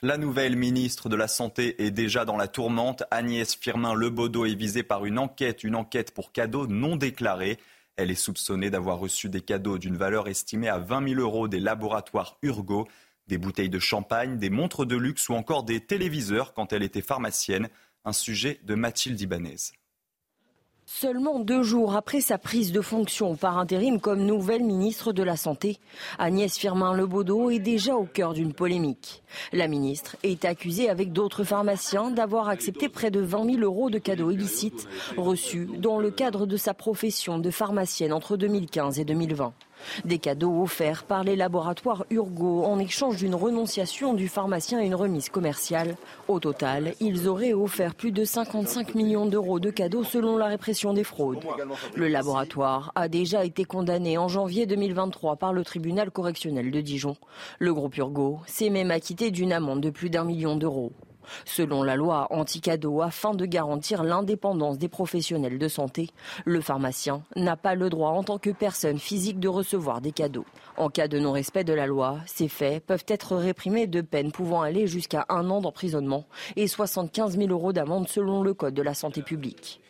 La 0.04 0.18
nouvelle 0.18 0.58
ministre 0.58 1.08
de 1.08 1.16
la 1.16 1.30
Santé 1.30 1.82
est 1.82 1.90
déjà 1.90 2.26
dans 2.26 2.36
la 2.36 2.50
tourmente. 2.50 3.04
Agnès 3.10 3.56
Firmin-Lebaudot 3.56 4.46
est 4.46 4.54
visée 4.54 4.84
par 4.84 5.06
une 5.06 5.18
enquête, 5.18 5.64
une 5.64 5.78
enquête 5.78 6.14
pour 6.14 6.34
cadeaux 6.34 6.68
non 6.68 6.98
déclarés. 6.98 7.58
Elle 7.96 8.12
est 8.12 8.16
soupçonnée 8.16 8.70
d'avoir 8.70 9.00
reçu 9.00 9.30
des 9.30 9.40
cadeaux 9.40 9.78
d'une 9.78 9.96
valeur 9.96 10.28
estimée 10.28 10.68
à 10.68 10.78
20 10.78 11.08
000 11.08 11.22
euros 11.22 11.48
des 11.48 11.62
laboratoires 11.62 12.38
Urgo, 12.42 12.86
des 13.28 13.38
bouteilles 13.38 13.70
de 13.70 13.80
champagne, 13.80 14.38
des 14.38 14.50
montres 14.50 14.86
de 14.86 14.98
luxe 14.98 15.30
ou 15.30 15.36
encore 15.36 15.64
des 15.64 15.80
téléviseurs 15.80 16.54
quand 16.54 16.74
elle 16.74 16.84
était 16.84 17.02
pharmacienne. 17.02 17.70
Un 18.04 18.12
sujet 18.12 18.60
de 18.66 18.76
Mathilde 18.76 19.22
Ibanez. 19.22 19.56
Seulement 21.04 21.42
deux 21.42 21.64
jours 21.64 21.98
après 21.98 22.22
sa 22.22 22.38
prise 22.38 22.72
de 22.72 22.80
fonction 22.80 23.36
par 23.36 23.58
intérim 23.58 24.00
comme 24.00 24.26
nouvelle 24.26 24.64
ministre 24.64 25.12
de 25.12 25.22
la 25.22 25.36
Santé, 25.36 25.80
Agnès 26.18 26.58
Firmin-Lebaudot 26.58 27.50
est 27.50 27.60
déjà 27.60 27.98
au 27.98 28.06
cœur 28.06 28.32
d'une 28.32 28.54
polémique. 28.54 29.22
La 29.52 29.68
ministre 29.68 30.16
est 30.24 30.46
accusée 30.46 30.90
avec 30.90 31.12
d'autres 31.12 31.44
pharmaciens 31.44 32.10
d'avoir 32.10 32.48
accepté 32.48 32.88
près 32.88 33.12
de 33.12 33.20
20 33.20 33.56
000 33.56 33.64
euros 33.64 33.90
de 33.90 34.00
cadeaux 34.00 34.32
illicites 34.32 34.88
reçus 35.18 35.68
dans 35.78 36.00
le 36.00 36.10
cadre 36.10 36.46
de 36.46 36.56
sa 36.56 36.74
profession 36.74 37.38
de 37.38 37.52
pharmacienne 37.52 38.14
entre 38.14 38.38
2015 38.38 38.98
et 38.98 39.04
2020. 39.04 39.52
Des 40.06 40.18
cadeaux 40.18 40.62
offerts 40.62 41.04
par 41.04 41.24
les 41.24 41.36
laboratoires 41.36 42.06
Urgo 42.10 42.64
en 42.64 42.80
échange 42.80 43.18
d'une 43.18 43.36
renonciation 43.36 44.14
du 44.14 44.28
pharmacien 44.28 44.80
à 44.80 44.84
une 44.84 44.96
remise 44.96 45.30
commerciale. 45.30 45.96
Au 46.28 46.40
total, 46.40 46.94
ils 47.00 47.28
auraient 47.28 47.54
offert 47.54 47.96
plus 47.96 48.12
de 48.12 48.24
55 48.24 48.96
millions 48.96 49.26
d'euros 49.26 49.60
de 49.60 49.70
cadeaux 49.70 50.04
selon 50.04 50.38
la 50.38 50.48
répression 50.48 50.94
des 50.94 51.04
fraudes. 51.04 51.44
Le 51.96 52.08
laboratoire 52.08 52.92
a 52.96 53.08
déjà 53.08 53.46
été 53.46 53.66
condamné 53.66 54.18
en 54.18 54.28
janvier 54.28 54.66
2023 54.66 55.36
par 55.38 55.54
le 55.54 55.64
tribunal 55.64 56.12
correctionnel 56.12 56.72
de 56.72 56.82
Dijon. 56.82 57.16
Le 57.60 57.74
groupe 57.74 57.98
Urgo 57.98 58.40
s'est 58.46 58.70
même 58.70 58.92
acquitté 58.92 59.32
d'une 59.32 59.54
amende 59.54 59.82
de 59.82 59.90
plus 59.90 60.10
d'un 60.10 60.24
million 60.24 60.56
d'euros. 60.56 60.92
Selon 61.46 61.84
la 61.84 61.96
loi 61.96 62.28
anti-cadeau, 62.30 63.02
afin 63.02 63.34
de 63.34 63.46
garantir 63.46 64.04
l'indépendance 64.04 64.78
des 64.78 64.88
professionnels 64.88 65.58
de 65.58 65.68
santé, 65.68 66.10
le 66.46 66.62
pharmacien 66.62 67.24
n'a 67.36 67.56
pas 67.56 67.76
le 67.76 67.90
droit 67.90 68.10
en 68.10 68.24
tant 68.24 68.38
que 68.38 68.50
personne 68.50 69.00
physique 69.00 69.40
de 69.40 69.48
recevoir 69.48 70.02
des 70.02 70.12
cadeaux. 70.12 70.46
En 70.78 70.90
cas 70.90 71.08
de 71.08 71.20
non-respect 71.20 71.64
de 71.64 71.74
la 71.74 71.88
loi, 71.88 72.20
ces 72.26 72.48
faits 72.48 72.86
peuvent 72.86 73.06
être 73.08 73.36
réprimés 73.36 73.88
de 73.88 74.02
peines 74.02 74.32
pouvant 74.32 74.62
aller 74.62 74.88
jusqu'à 74.88 75.26
un 75.30 75.50
an 75.50 75.62
d'emprisonnement 75.62 76.26
et 76.56 76.68
75 76.68 77.38
000 77.38 77.50
euros 77.50 77.74
d'amende 77.74 78.08
selon 78.08 78.44
le 78.44 78.54
Code 78.54 78.74
de 78.74 78.82
la 78.82 78.94
santé 78.94 79.22
publique. 79.22 79.82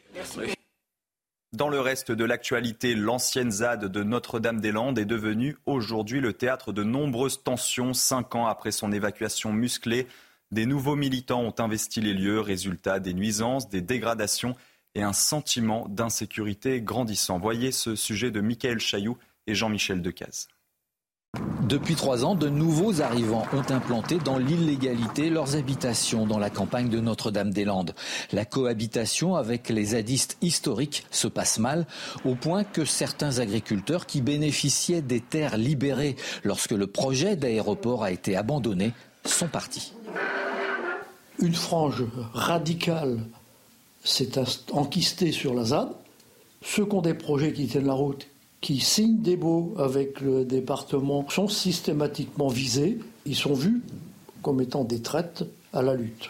Dans 1.54 1.70
le 1.70 1.80
reste 1.80 2.12
de 2.12 2.26
l'actualité, 2.26 2.96
l'ancienne 2.96 3.52
ZAD 3.52 3.86
de 3.86 4.04
Notre-Dame-des-Landes 4.04 4.98
est 4.98 5.06
devenue 5.06 5.56
aujourd'hui 5.68 6.20
le 6.20 6.34
théâtre 6.34 6.74
de 6.74 6.84
nombreuses 6.84 7.44
tensions, 7.44 7.94
cinq 7.94 8.34
ans 8.34 8.48
après 8.48 8.72
son 8.72 8.92
évacuation 8.92 9.54
musclée. 9.54 10.08
Des 10.54 10.68
nouveaux 10.68 10.96
militants 10.96 11.42
ont 11.42 11.56
investi 11.58 12.00
les 12.00 12.14
lieux, 12.14 12.40
résultat 12.40 13.00
des 13.00 13.16
nuisances, 13.16 13.70
des 13.70 13.82
dégradations 13.82 14.56
et 14.94 15.02
un 15.02 15.12
sentiment 15.12 15.88
d'insécurité 15.90 16.80
grandissant. 16.80 17.40
Voyez 17.40 17.72
ce 17.72 17.96
sujet 17.96 18.30
de 18.30 18.40
Michael 18.40 18.78
Chailloux 18.78 19.18
et 19.48 19.56
Jean-Michel 19.56 20.04
Decaze. 20.04 20.50
Depuis 21.64 21.96
trois 21.96 22.24
ans, 22.24 22.36
de 22.36 22.50
nouveaux 22.50 23.02
arrivants 23.02 23.48
ont 23.52 23.74
implanté 23.74 24.20
dans 24.20 24.38
l'illégalité 24.38 25.32
leurs 25.32 25.56
habitations 25.56 26.28
dans 26.28 26.38
la 26.38 26.52
campagne 26.52 26.90
de 26.90 27.00
Notre-Dame-des-Landes. 27.00 27.96
La 28.32 28.46
cohabitation 28.46 29.36
avec 29.36 29.70
les 29.70 29.86
zadistes 29.86 30.38
historiques 30.44 31.08
se 31.10 31.28
passe 31.28 31.58
mal, 31.58 31.88
au 32.26 32.36
point 32.36 32.64
que 32.64 32.86
certains 32.86 33.40
agriculteurs 33.40 34.06
qui 34.06 34.22
bénéficiaient 34.22 35.02
des 35.02 35.20
terres 35.20 35.58
libérées 35.58 36.16
lorsque 36.44 36.74
le 36.74 36.86
projet 36.86 37.36
d'aéroport 37.36 38.04
a 38.04 38.12
été 38.12 38.36
abandonné 38.36 38.94
sont 39.26 39.48
partis 39.48 39.94
une 41.40 41.54
frange 41.54 42.06
radicale 42.34 43.20
s'est 44.04 44.32
enquistée 44.72 45.32
sur 45.32 45.54
la 45.54 45.66
ZAD. 45.66 45.90
Ceux 46.62 46.86
qui 46.86 46.96
ont 46.96 47.02
des 47.02 47.14
projets 47.14 47.52
qui 47.52 47.68
tiennent 47.68 47.88
la 47.88 47.94
route, 47.94 48.28
qui 48.62 48.80
signent 48.80 49.22
des 49.22 49.36
baux 49.36 49.74
avec 49.78 50.22
le 50.22 50.46
département, 50.46 51.26
sont 51.30 51.50
systématiquement 51.50 52.48
visés. 52.48 53.00
Ils 53.26 53.36
sont 53.36 53.54
vus 53.54 53.82
comme 54.42 54.62
étant 54.62 54.86
des 54.86 55.02
traites 55.02 55.44
à 55.74 55.82
la 55.82 55.96
lutte. 55.96 56.30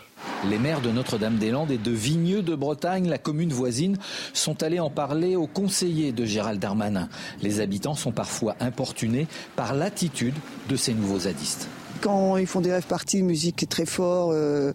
Les 0.49 0.57
maires 0.57 0.81
de 0.81 0.89
Notre-Dame-des-Landes 0.89 1.71
et 1.71 1.77
de 1.77 1.91
Vigneux 1.91 2.41
de 2.41 2.55
Bretagne, 2.55 3.07
la 3.07 3.17
commune 3.17 3.51
voisine, 3.51 3.97
sont 4.33 4.63
allés 4.63 4.79
en 4.79 4.89
parler 4.89 5.35
aux 5.35 5.47
conseillers 5.47 6.11
de 6.11 6.25
Gérald 6.25 6.59
Darmanin. 6.59 7.09
Les 7.41 7.59
habitants 7.59 7.95
sont 7.95 8.11
parfois 8.11 8.55
importunés 8.59 9.27
par 9.55 9.73
l'attitude 9.73 10.35
de 10.69 10.75
ces 10.75 10.93
nouveaux 10.93 11.19
zadistes 11.19 11.67
quand 12.03 12.35
ils 12.35 12.47
font 12.47 12.59
des 12.59 12.71
rêves 12.71 12.85
parties, 12.85 13.23
musique 13.23 13.67
très 13.69 13.85
fort, 13.85 14.31
euh, 14.33 14.73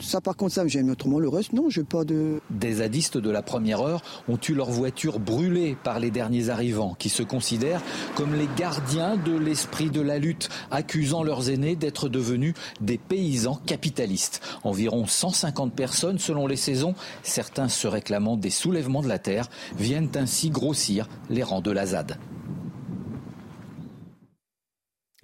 ça 0.00 0.20
par 0.20 0.36
contre 0.36 0.54
ça 0.54 0.66
j'aime 0.66 0.90
autrement 0.90 1.20
le 1.20 1.28
reste 1.28 1.52
non, 1.52 1.70
j'ai 1.70 1.84
pas 1.84 2.04
de. 2.04 2.40
Des 2.50 2.74
zadistes 2.74 3.16
de 3.16 3.30
la 3.30 3.42
première 3.42 3.80
heure 3.80 4.02
ont 4.28 4.38
eu 4.48 4.52
leur 4.52 4.70
voiture 4.70 5.20
brûlée 5.20 5.76
par 5.84 6.00
les 6.00 6.10
derniers 6.10 6.48
arrivants, 6.48 6.96
qui 6.98 7.10
se 7.10 7.22
considèrent 7.22 7.80
comme 8.16 8.34
les 8.34 8.48
gardiens 8.56 9.16
de 9.16 9.36
l'esprit 9.36 9.90
de 9.90 10.00
la 10.00 10.18
lutte, 10.18 10.48
accusant 10.72 11.22
leurs 11.22 11.48
aînés 11.48 11.76
d'être 11.76 12.08
devenus 12.08 12.54
des 12.80 12.98
paysans 12.98 13.60
capitalistes. 13.64 14.40
Environ 14.64 15.06
150 15.06 15.72
personnes 15.74 16.18
selon 16.18 16.48
les 16.48 16.56
saisons, 16.56 16.94
certains 17.22 17.68
se 17.68 17.86
réclamant 17.86 18.36
des 18.36 18.50
soulèvements 18.50 19.02
de 19.02 19.08
la 19.08 19.20
terre, 19.20 19.48
viennent 19.78 20.10
ainsi 20.16 20.50
grossir 20.50 21.08
les 21.30 21.44
rangs 21.44 21.60
de 21.60 21.70
la 21.70 21.86
ZAD. 21.86 22.18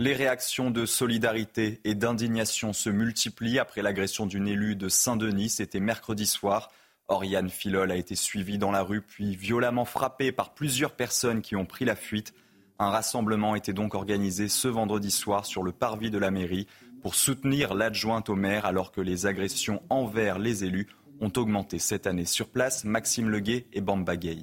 Les 0.00 0.14
réactions 0.14 0.70
de 0.70 0.86
solidarité 0.86 1.80
et 1.82 1.96
d'indignation 1.96 2.72
se 2.72 2.88
multiplient 2.88 3.58
après 3.58 3.82
l'agression 3.82 4.26
d'une 4.26 4.46
élue 4.46 4.76
de 4.76 4.88
Saint-Denis. 4.88 5.48
C'était 5.48 5.80
mercredi 5.80 6.24
soir. 6.24 6.70
Oriane 7.08 7.50
Filol 7.50 7.90
a 7.90 7.96
été 7.96 8.14
suivie 8.14 8.58
dans 8.58 8.70
la 8.70 8.82
rue 8.82 9.00
puis 9.00 9.34
violemment 9.34 9.84
frappée 9.84 10.30
par 10.30 10.54
plusieurs 10.54 10.92
personnes 10.92 11.42
qui 11.42 11.56
ont 11.56 11.66
pris 11.66 11.84
la 11.84 11.96
fuite. 11.96 12.32
Un 12.78 12.90
rassemblement 12.90 13.56
était 13.56 13.72
donc 13.72 13.96
organisé 13.96 14.46
ce 14.46 14.68
vendredi 14.68 15.10
soir 15.10 15.44
sur 15.44 15.64
le 15.64 15.72
parvis 15.72 16.12
de 16.12 16.18
la 16.18 16.30
mairie 16.30 16.68
pour 17.02 17.16
soutenir 17.16 17.74
l'adjointe 17.74 18.28
au 18.28 18.36
maire 18.36 18.66
alors 18.66 18.92
que 18.92 19.00
les 19.00 19.26
agressions 19.26 19.82
envers 19.90 20.38
les 20.38 20.62
élus 20.62 20.86
ont 21.20 21.32
augmenté 21.36 21.80
cette 21.80 22.06
année. 22.06 22.24
Sur 22.24 22.50
place, 22.50 22.84
Maxime 22.84 23.30
Leguet 23.30 23.66
et 23.72 23.80
Bamba 23.80 24.16
Gay. 24.16 24.38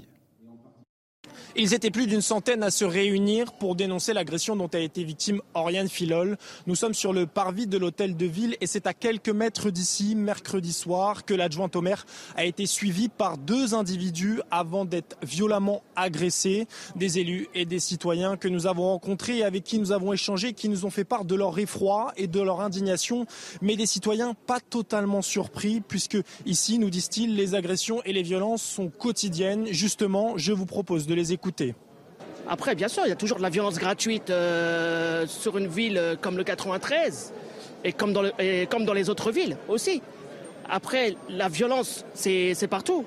Ils 1.57 1.73
étaient 1.73 1.89
plus 1.89 2.05
d'une 2.05 2.19
centaine 2.19 2.63
à 2.63 2.69
se 2.69 2.83
réunir 2.83 3.53
pour 3.53 3.77
dénoncer 3.77 4.11
l'agression 4.11 4.57
dont 4.57 4.67
a 4.73 4.79
été 4.79 5.05
victime 5.05 5.41
Oriane 5.53 5.87
Filol. 5.87 6.35
Nous 6.67 6.75
sommes 6.75 6.93
sur 6.93 7.13
le 7.13 7.27
parvis 7.27 7.65
de 7.65 7.77
l'hôtel 7.77 8.17
de 8.17 8.25
ville 8.25 8.57
et 8.59 8.67
c'est 8.67 8.87
à 8.87 8.93
quelques 8.93 9.29
mètres 9.29 9.69
d'ici, 9.69 10.15
mercredi 10.15 10.73
soir, 10.73 11.23
que 11.23 11.33
l'adjointe 11.33 11.77
au 11.77 11.81
maire 11.81 12.05
a 12.35 12.43
été 12.43 12.65
suivie 12.65 13.07
par 13.07 13.37
deux 13.37 13.73
individus 13.73 14.41
avant 14.51 14.83
d'être 14.83 15.15
violemment 15.23 15.81
agressés. 15.95 16.67
Des 16.97 17.19
élus 17.19 17.47
et 17.55 17.63
des 17.63 17.79
citoyens 17.79 18.35
que 18.35 18.49
nous 18.49 18.67
avons 18.67 18.89
rencontrés 18.89 19.37
et 19.37 19.43
avec 19.45 19.63
qui 19.63 19.79
nous 19.79 19.93
avons 19.93 20.11
échangé, 20.11 20.51
qui 20.51 20.67
nous 20.67 20.83
ont 20.83 20.89
fait 20.89 21.05
part 21.05 21.23
de 21.23 21.35
leur 21.35 21.57
effroi 21.57 22.11
et 22.17 22.27
de 22.27 22.41
leur 22.41 22.59
indignation, 22.59 23.27
mais 23.61 23.77
des 23.77 23.85
citoyens 23.85 24.33
pas 24.45 24.59
totalement 24.59 25.21
surpris 25.21 25.79
puisque 25.79 26.17
ici, 26.45 26.79
nous 26.79 26.89
disent-ils, 26.89 27.33
les 27.33 27.55
agressions 27.55 28.03
et 28.03 28.11
les 28.11 28.23
violences 28.23 28.61
sont 28.61 28.89
quotidiennes. 28.89 29.67
Justement, 29.67 30.33
je 30.35 30.51
vous 30.51 30.65
propose 30.65 31.07
de 31.07 31.13
les 31.13 31.31
écouter 31.31 31.44
après, 32.47 32.75
bien 32.75 32.87
sûr, 32.87 33.03
il 33.05 33.09
y 33.09 33.11
a 33.11 33.15
toujours 33.15 33.37
de 33.37 33.43
la 33.43 33.49
violence 33.49 33.79
gratuite 33.79 34.29
euh, 34.29 35.25
sur 35.25 35.57
une 35.57 35.67
ville 35.67 35.97
euh, 35.97 36.15
comme 36.19 36.37
le 36.37 36.43
93 36.43 37.33
et 37.83 37.91
comme 37.91 38.13
dans, 38.13 38.23
comme 38.69 38.85
dans 38.85 38.93
les 38.93 39.09
autres 39.09 39.31
villes 39.31 39.57
aussi. 39.67 40.01
Après, 40.69 41.15
la 41.29 41.47
violence, 41.47 42.05
c'est 42.13 42.67
partout. 42.69 43.05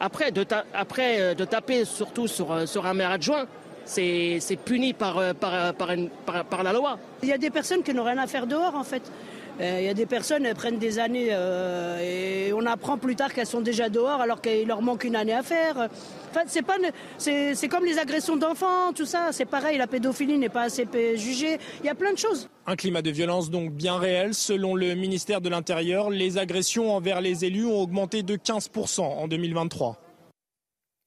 Après, 0.00 0.30
de, 0.30 0.46
après, 0.74 1.20
euh, 1.20 1.34
de 1.34 1.44
taper 1.44 1.84
surtout 1.84 2.26
sur, 2.26 2.68
sur 2.68 2.86
un 2.86 2.94
maire 2.94 3.10
adjoint, 3.10 3.46
c'est 3.84 4.40
puni 4.64 4.92
par, 4.92 5.34
par, 5.34 5.74
par, 5.74 6.44
par, 6.44 6.62
la 6.62 6.72
loi. 6.72 6.98
Il 7.22 7.28
y 7.28 7.32
a 7.32 7.38
des 7.38 7.50
personnes 7.50 7.82
qui 7.82 7.94
n'ont 7.94 8.04
rien 8.04 8.18
à 8.18 8.26
faire 8.26 8.46
dehors, 8.46 8.74
en 8.74 8.84
fait. 8.84 9.02
Il 9.60 9.82
y 9.82 9.88
a 9.88 9.94
des 9.94 10.06
personnes, 10.06 10.46
elles 10.46 10.54
prennent 10.54 10.78
des 10.78 10.98
années 10.98 11.30
et 12.00 12.52
on 12.52 12.64
apprend 12.66 12.96
plus 12.96 13.16
tard 13.16 13.32
qu'elles 13.34 13.46
sont 13.46 13.60
déjà 13.60 13.88
dehors 13.88 14.20
alors 14.20 14.40
qu'il 14.40 14.68
leur 14.68 14.82
manque 14.82 15.04
une 15.04 15.16
année 15.16 15.34
à 15.34 15.42
faire 15.42 15.88
c'est 16.46 16.62
pas, 16.62 16.76
c'est 17.18 17.68
comme 17.68 17.84
les 17.84 17.98
agressions 17.98 18.36
d'enfants, 18.36 18.92
tout 18.94 19.06
ça. 19.06 19.30
C'est 19.32 19.44
pareil, 19.44 19.78
la 19.78 19.86
pédophilie 19.86 20.38
n'est 20.38 20.48
pas 20.48 20.62
assez 20.62 20.86
jugée. 21.16 21.58
Il 21.80 21.86
y 21.86 21.88
a 21.88 21.94
plein 21.94 22.12
de 22.12 22.18
choses. 22.18 22.48
Un 22.66 22.76
climat 22.76 23.02
de 23.02 23.10
violence 23.10 23.50
donc 23.50 23.72
bien 23.72 23.98
réel. 23.98 24.34
Selon 24.34 24.74
le 24.74 24.94
ministère 24.94 25.40
de 25.40 25.48
l'Intérieur, 25.48 26.10
les 26.10 26.38
agressions 26.38 26.94
envers 26.94 27.20
les 27.20 27.44
élus 27.44 27.66
ont 27.66 27.80
augmenté 27.80 28.22
de 28.22 28.36
15% 28.36 29.00
en 29.00 29.28
2023. 29.28 30.00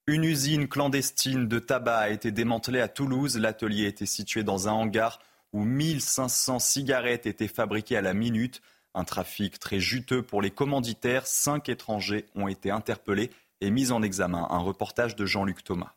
Une 0.08 0.24
usine 0.24 0.68
clandestine 0.68 1.48
de 1.48 1.60
tabac 1.60 1.98
a 1.98 2.10
été 2.10 2.32
démantelée 2.32 2.82
à 2.82 2.88
Toulouse. 2.88 3.38
L'atelier 3.38 3.86
était 3.86 4.08
situé 4.08 4.44
dans 4.44 4.68
un 4.68 4.72
hangar 4.72 5.20
où 5.54 5.64
1500 5.64 6.60
cigarettes 6.60 7.26
étaient 7.26 7.48
fabriquées 7.48 7.98
à 7.98 8.02
la 8.02 8.14
minute. 8.14 8.62
Un 8.94 9.04
trafic 9.04 9.60
très 9.60 9.80
juteux 9.80 10.22
pour 10.22 10.42
les 10.42 10.52
commanditaires. 10.52 11.28
Cinq 11.28 11.70
étrangers 11.70 12.26
ont 12.36 12.48
été 12.48 12.72
interpellés 12.72 13.32
et 13.62 13.72
mis 13.72 13.92
en 13.92 14.02
examen. 14.02 14.48
Un 14.50 14.60
reportage 14.60 15.16
de 15.16 15.26
Jean-Luc 15.26 15.64
Thomas. 15.64 15.94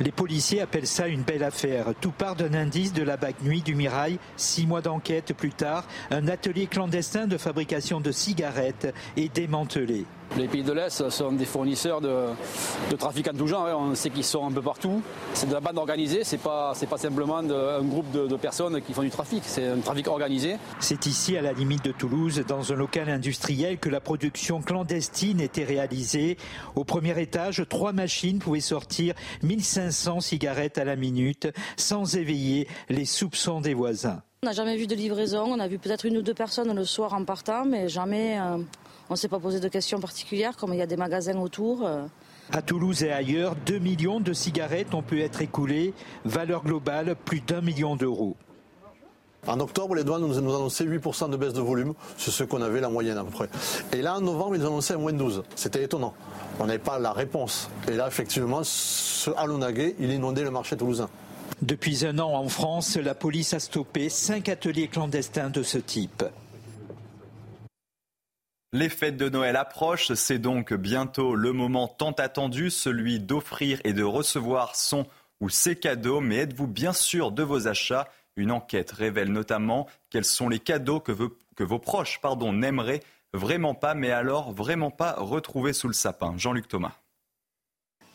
Les 0.00 0.12
policiers 0.12 0.60
appellent 0.60 0.86
ça 0.86 1.08
une 1.08 1.22
belle 1.22 1.42
affaire. 1.42 1.86
Tout 2.00 2.12
part 2.12 2.36
d'un 2.36 2.54
indice 2.54 2.92
de 2.92 3.02
la 3.02 3.16
bague 3.16 3.42
nuit 3.42 3.62
du 3.62 3.74
Mirail. 3.74 4.18
Six 4.36 4.66
mois 4.66 4.80
d'enquête 4.80 5.34
plus 5.34 5.50
tard, 5.50 5.86
un 6.10 6.28
atelier 6.28 6.68
clandestin 6.68 7.26
de 7.26 7.36
fabrication 7.36 8.00
de 8.00 8.12
cigarettes 8.12 8.94
est 9.16 9.34
démantelé. 9.34 10.04
Les 10.36 10.46
pays 10.46 10.62
de 10.62 10.72
l'Est 10.72 11.08
sont 11.10 11.32
des 11.32 11.44
fournisseurs 11.44 12.00
de, 12.00 12.26
trafic 12.98 13.28
en 13.28 13.36
tout 13.36 13.46
genre. 13.46 13.66
Hein. 13.66 13.76
On 13.76 13.94
sait 13.94 14.10
qu'ils 14.10 14.24
sont 14.24 14.46
un 14.46 14.52
peu 14.52 14.60
partout. 14.60 15.02
C'est 15.32 15.48
de 15.48 15.54
la 15.54 15.60
bande 15.60 15.78
organisée, 15.78 16.22
c'est 16.22 16.38
pas, 16.38 16.74
pas 16.88 16.98
simplement 16.98 17.38
un 17.38 17.82
groupe 17.82 18.10
de, 18.12 18.36
personnes 18.36 18.80
qui 18.82 18.92
font 18.92 19.02
du 19.02 19.10
trafic, 19.10 19.42
c'est 19.44 19.66
un 19.66 19.78
trafic 19.78 20.06
organisé. 20.06 20.56
C'est 20.80 21.06
ici, 21.06 21.36
à 21.36 21.42
la 21.42 21.52
limite 21.52 21.84
de 21.84 21.92
Toulouse, 21.92 22.44
dans 22.46 22.72
un 22.72 22.76
local 22.76 23.08
industriel, 23.08 23.78
que 23.78 23.88
la 23.88 24.00
production 24.00 24.60
clandestine 24.60 25.40
était 25.40 25.64
réalisée. 25.64 26.36
Au 26.76 26.84
premier 26.84 27.20
étage, 27.20 27.64
trois 27.68 27.92
machines 27.92 28.38
pouvaient 28.38 28.60
sortir 28.60 29.14
1500 29.42 30.20
cigarettes 30.20 30.78
à 30.78 30.84
la 30.84 30.96
minute 30.96 31.48
sans 31.76 32.16
éveiller 32.16 32.68
les 32.88 33.06
soupçons 33.06 33.60
des 33.60 33.74
voisins. 33.74 34.22
On 34.44 34.46
n'a 34.46 34.52
jamais 34.52 34.76
vu 34.76 34.86
de 34.86 34.94
livraison, 34.94 35.46
on 35.48 35.58
a 35.58 35.66
vu 35.66 35.78
peut-être 35.78 36.06
une 36.06 36.16
ou 36.18 36.22
deux 36.22 36.34
personnes 36.34 36.72
le 36.72 36.84
soir 36.84 37.12
en 37.12 37.24
partant, 37.24 37.64
mais 37.64 37.88
jamais 37.88 38.38
euh, 38.38 38.58
on 39.10 39.14
ne 39.14 39.18
s'est 39.18 39.28
pas 39.28 39.38
posé 39.38 39.60
de 39.60 39.68
questions 39.68 40.00
particulières, 40.00 40.56
comme 40.56 40.72
il 40.72 40.78
y 40.78 40.82
a 40.82 40.86
des 40.86 40.96
magasins 40.96 41.38
autour. 41.38 41.86
Euh. 41.86 42.04
À 42.52 42.62
Toulouse 42.62 43.02
et 43.02 43.12
ailleurs, 43.12 43.56
2 43.66 43.78
millions 43.78 44.20
de 44.20 44.32
cigarettes 44.32 44.94
ont 44.94 45.02
pu 45.02 45.22
être 45.22 45.42
écoulées, 45.42 45.92
valeur 46.24 46.62
globale 46.62 47.16
plus 47.24 47.40
d'un 47.40 47.60
million 47.60 47.96
d'euros. 47.96 48.36
En 49.46 49.60
octobre, 49.60 49.94
les 49.94 50.04
douanes 50.04 50.22
nous, 50.22 50.40
nous 50.40 50.54
annonçaient 50.54 50.84
8% 50.84 51.30
de 51.30 51.36
baisse 51.36 51.52
de 51.52 51.60
volume, 51.60 51.94
c'est 52.16 52.30
ce 52.30 52.44
qu'on 52.44 52.60
avait 52.60 52.80
la 52.80 52.88
moyenne 52.88 53.16
à 53.16 53.24
peu 53.24 53.30
près. 53.30 53.48
Et 53.92 54.02
là, 54.02 54.16
en 54.16 54.20
novembre, 54.20 54.56
ils 54.56 54.60
nous 54.60 54.66
annonçaient 54.66 54.96
moins 54.96 55.12
de 55.12 55.18
12. 55.18 55.42
C'était 55.54 55.84
étonnant. 55.84 56.14
On 56.58 56.66
n'avait 56.66 56.78
pas 56.78 56.98
la 56.98 57.12
réponse. 57.12 57.70
Et 57.86 57.94
là, 57.94 58.08
effectivement, 58.08 58.60
ce 58.64 59.30
Alonaguet, 59.36 59.94
il 60.00 60.10
inondait 60.10 60.42
le 60.42 60.50
marché 60.50 60.76
toulousain. 60.76 61.08
Depuis 61.62 62.04
un 62.04 62.18
an 62.18 62.34
en 62.34 62.48
France, 62.48 62.96
la 62.96 63.14
police 63.14 63.54
a 63.54 63.60
stoppé 63.60 64.08
cinq 64.08 64.48
ateliers 64.48 64.88
clandestins 64.88 65.50
de 65.50 65.62
ce 65.62 65.78
type. 65.78 66.24
Les 68.74 68.90
fêtes 68.90 69.16
de 69.16 69.30
Noël 69.30 69.56
approchent, 69.56 70.12
c'est 70.12 70.38
donc 70.38 70.74
bientôt 70.74 71.34
le 71.34 71.54
moment 71.54 71.88
tant 71.88 72.12
attendu, 72.12 72.68
celui 72.68 73.18
d'offrir 73.18 73.80
et 73.84 73.94
de 73.94 74.02
recevoir 74.02 74.76
son 74.76 75.06
ou 75.40 75.48
ses 75.48 75.74
cadeaux. 75.74 76.20
Mais 76.20 76.36
êtes-vous 76.36 76.66
bien 76.66 76.92
sûr 76.92 77.32
de 77.32 77.42
vos 77.42 77.66
achats? 77.66 78.08
Une 78.36 78.50
enquête 78.50 78.90
révèle 78.90 79.32
notamment 79.32 79.88
quels 80.10 80.26
sont 80.26 80.50
les 80.50 80.58
cadeaux 80.58 81.00
que, 81.00 81.12
vos 81.12 81.78
proches 81.78 82.20
n'aimeraient 82.52 83.02
vraiment 83.32 83.74
pas, 83.74 83.94
mais 83.94 84.10
alors 84.10 84.52
vraiment 84.52 84.90
pas 84.90 85.14
retrouver 85.14 85.72
sous 85.72 85.88
le 85.88 85.94
sapin. 85.94 86.34
Jean-Luc 86.36 86.68
Thomas. 86.68 86.92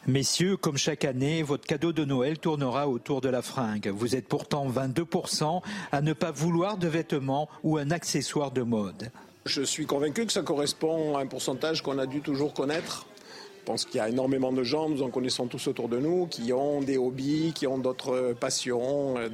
Messieurs, 0.05 0.55
comme 0.55 0.77
chaque 0.77 1.03
année, 1.03 1.41
votre 1.41 1.65
cadeau 1.65 1.93
de 1.93 2.05
Noël 2.05 2.37
tournera 2.37 2.87
autour 2.87 3.21
de 3.21 3.29
la 3.29 3.41
fringue. 3.41 3.87
Vous 3.87 4.15
êtes 4.15 4.27
pourtant 4.27 4.69
22% 4.69 5.63
à 5.91 6.01
ne 6.01 6.13
pas 6.13 6.29
vouloir 6.29 6.77
de 6.77 6.87
vêtements 6.87 7.49
ou 7.63 7.79
un 7.79 7.89
accessoire 7.89 8.51
de 8.51 8.61
mode. 8.61 9.09
Je 9.45 9.61
suis 9.61 9.85
convaincu 9.85 10.25
que 10.25 10.31
ça 10.31 10.41
correspond 10.41 11.17
à 11.17 11.21
un 11.21 11.25
pourcentage 11.25 11.81
qu'on 11.81 11.97
a 11.97 12.05
dû 12.05 12.21
toujours 12.21 12.53
connaître. 12.53 13.05
Je 13.59 13.65
pense 13.65 13.83
qu'il 13.85 13.97
y 13.97 13.99
a 13.99 14.07
énormément 14.07 14.53
de 14.53 14.63
gens, 14.63 14.89
nous 14.89 15.03
en 15.03 15.09
connaissons 15.09 15.47
tous 15.47 15.67
autour 15.67 15.89
de 15.89 15.97
nous, 15.97 16.27
qui 16.27 16.53
ont 16.53 16.81
des 16.81 16.97
hobbies, 16.97 17.51
qui 17.53 17.67
ont 17.67 17.77
d'autres 17.77 18.35
passions 18.39 19.17
euh, 19.17 19.29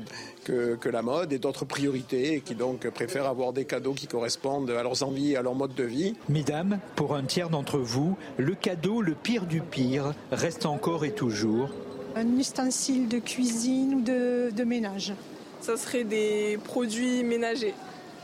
que, 0.45 0.75
que, 0.75 0.89
la 0.89 1.01
mode 1.03 1.31
et 1.31 1.39
d'autres 1.39 1.65
priorités, 1.65 2.35
et 2.35 2.41
qui 2.41 2.55
donc 2.55 2.87
préfèrent 2.89 3.27
avoir 3.27 3.53
des 3.53 3.65
cadeaux 3.65 3.93
qui 3.93 4.07
correspondent 4.07 4.69
à 4.71 4.81
leurs 4.81 5.03
envies 5.03 5.31
et 5.33 5.37
à 5.37 5.41
leur 5.43 5.55
mode 5.55 5.75
de 5.75 5.83
vie. 5.83 6.15
Mesdames, 6.27 6.79
pour 6.95 7.15
un 7.15 7.23
tiers 7.23 7.49
d'entre 7.49 7.77
vous, 7.77 8.17
le 8.37 8.55
cadeau 8.55 9.01
le 9.01 9.13
pire 9.13 9.45
du 9.45 9.61
pire 9.61 10.13
reste 10.31 10.65
encore 10.65 11.05
et 11.05 11.11
toujours 11.11 11.69
un 12.15 12.37
ustensile 12.37 13.07
de 13.07 13.19
cuisine 13.19 13.95
ou 13.95 14.01
de, 14.01 14.49
de 14.51 14.63
ménage. 14.63 15.13
Ça 15.61 15.77
serait 15.77 16.03
des 16.03 16.57
produits 16.63 17.23
ménagers 17.23 17.75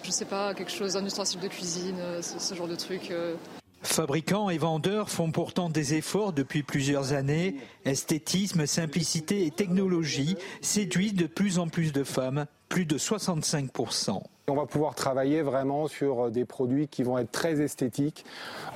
je 0.05 0.11
sais 0.11 0.25
pas, 0.25 0.53
quelque 0.53 0.71
chose, 0.71 0.95
un 0.95 1.05
ustensile 1.05 1.39
de 1.39 1.47
cuisine, 1.47 1.97
euh, 1.99 2.21
ce, 2.21 2.53
genre 2.53 2.67
de 2.67 2.75
truc. 2.75 3.09
Euh. 3.09 3.35
Fabricants 3.81 4.49
et 4.49 4.57
vendeurs 4.57 5.09
font 5.09 5.31
pourtant 5.31 5.69
des 5.69 5.95
efforts 5.95 6.31
depuis 6.31 6.63
plusieurs 6.63 7.13
années. 7.13 7.55
Esthétisme, 7.85 8.65
simplicité 8.65 9.45
et 9.45 9.51
technologie 9.51 10.37
séduisent 10.61 11.15
de 11.15 11.27
plus 11.27 11.59
en 11.59 11.67
plus 11.67 11.91
de 11.91 12.03
femmes, 12.03 12.45
plus 12.69 12.85
de 12.85 12.97
65%. 12.97 14.21
On 14.47 14.53
va 14.53 14.65
pouvoir 14.67 14.93
travailler 14.93 15.41
vraiment 15.41 15.87
sur 15.87 16.29
des 16.29 16.45
produits 16.45 16.87
qui 16.87 17.01
vont 17.01 17.17
être 17.17 17.31
très 17.31 17.61
esthétiques, 17.61 18.25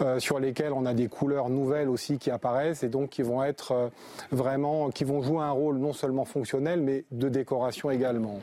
euh, 0.02 0.20
sur 0.20 0.40
lesquels 0.40 0.74
on 0.74 0.86
a 0.86 0.96
des 0.96 1.08
couleurs 1.08 1.50
nouvelles 1.50 1.90
aussi 1.90 2.18
qui 2.18 2.32
apparaissent 2.32 2.82
et 2.82 2.90
donc 2.90 3.12
qui 3.12 3.22
vont 3.22 3.44
être 3.44 3.92
vraiment, 4.32 4.90
qui 4.90 5.04
vont 5.04 5.22
jouer 5.22 5.44
un 5.44 5.52
rôle 5.52 5.78
non 5.78 5.94
seulement 5.94 6.26
fonctionnel 6.26 6.82
mais 6.82 7.06
de 7.12 7.30
décoration 7.30 7.92
également. 7.92 8.40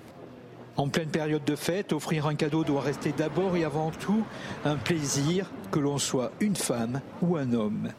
En 0.76 0.88
pleine 0.88 1.08
période 1.08 1.44
de 1.44 1.56
fête, 1.56 1.92
offrir 1.94 2.26
un 2.26 2.34
cadeau 2.34 2.62
doit 2.62 2.82
rester 2.82 3.12
d'abord 3.12 3.56
et 3.56 3.64
avant 3.64 3.90
tout 3.90 4.26
un 4.64 4.76
plaisir, 4.76 5.50
que 5.72 5.78
l'on 5.78 5.98
soit 5.98 6.32
une 6.40 6.56
femme 6.56 7.00
ou 7.22 7.36
un 7.36 7.52
homme. 7.54 7.92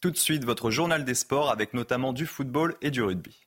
Tout 0.00 0.10
de 0.10 0.16
suite, 0.16 0.44
votre 0.44 0.70
journal 0.70 1.04
des 1.04 1.14
sports 1.14 1.50
avec 1.50 1.74
notamment 1.74 2.12
du 2.12 2.26
football 2.26 2.76
et 2.80 2.90
du 2.90 3.02
rugby. 3.02 3.46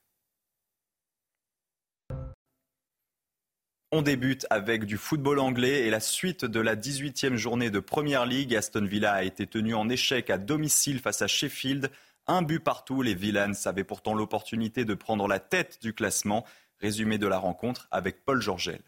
On 3.92 4.02
débute 4.02 4.46
avec 4.50 4.86
du 4.86 4.98
football 4.98 5.40
anglais 5.40 5.88
et 5.88 5.90
la 5.90 6.00
suite 6.00 6.46
de 6.46 6.60
la 6.60 6.76
18e 6.76 7.36
journée 7.36 7.72
de 7.72 7.80
Première 7.80 8.26
League. 8.26 8.54
Aston 8.54 8.86
Villa 8.86 9.14
a 9.14 9.24
été 9.24 9.48
tenu 9.48 9.74
en 9.74 9.90
échec 9.90 10.30
à 10.30 10.38
domicile 10.38 11.00
face 11.00 11.22
à 11.22 11.28
Sheffield. 11.28 11.90
Un 12.28 12.42
but 12.42 12.60
partout, 12.60 13.02
les 13.02 13.14
Villains 13.14 13.54
avaient 13.66 13.84
pourtant 13.84 14.14
l'opportunité 14.14 14.84
de 14.84 14.96
prendre 14.96 15.28
la 15.28 15.40
tête 15.40 15.80
du 15.82 15.94
classement. 15.94 16.46
Résumé 16.82 17.18
de 17.18 17.28
la 17.28 17.38
rencontre 17.38 17.88
avec 17.92 18.26
Paul 18.26 18.42
Georgel. 18.42 18.82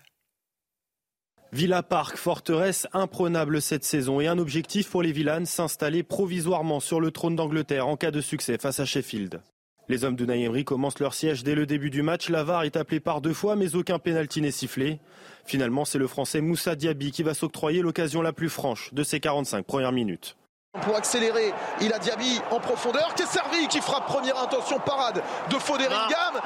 Villa 1.54 1.82
Park, 1.82 2.18
forteresse 2.18 2.88
imprenable 2.92 3.62
cette 3.62 3.86
saison 3.86 4.20
et 4.20 4.28
un 4.28 4.38
objectif 4.38 4.90
pour 4.90 5.02
les 5.02 5.14
Villans, 5.14 5.46
s'installer 5.46 6.04
provisoirement 6.04 6.82
sur 6.82 7.00
le 7.00 7.12
trône 7.12 7.38
d'Angleterre 7.38 7.88
en 7.88 7.96
cas 7.96 8.12
de 8.12 8.20
succès 8.20 8.58
face 8.58 8.82
à 8.82 8.86
Sheffield. 8.86 9.42
Les 9.88 10.04
hommes 10.04 10.18
de 10.18 10.26
Naïmri 10.26 10.66
commencent 10.66 11.00
leur 11.00 11.14
siège 11.14 11.46
dès 11.46 11.56
le 11.56 11.66
début 11.66 11.90
du 11.90 12.02
match. 12.02 12.28
Lavar 12.28 12.64
est 12.64 12.76
appelé 12.76 13.00
par 13.00 13.22
deux 13.22 13.34
fois, 13.34 13.56
mais 13.56 13.76
aucun 13.76 14.00
pénalty 14.00 14.42
n'est 14.42 14.52
sifflé. 14.52 15.00
Finalement, 15.46 15.86
c'est 15.86 15.98
le 15.98 16.08
Français 16.08 16.42
Moussa 16.42 16.76
Diaby 16.76 17.12
qui 17.12 17.24
va 17.24 17.34
s'octroyer 17.34 17.82
l'occasion 17.82 18.22
la 18.22 18.34
plus 18.34 18.50
franche 18.50 18.94
de 18.94 19.04
ses 19.04 19.22
45 19.22 19.66
premières 19.66 19.94
minutes. 19.94 20.36
Pour 20.82 20.98
accélérer, 20.98 21.54
il 21.80 21.94
a 21.94 22.00
Diaby 22.00 22.42
en 22.52 22.60
profondeur 22.60 23.16
qui 23.16 23.24
est 23.24 23.28
servi, 23.28 23.70
qui 23.70 23.80
frappe 23.80 24.08
première 24.08 24.38
intention 24.38 24.78
parade 24.80 25.24
de 25.50 25.56
Foderingam. 25.56 26.42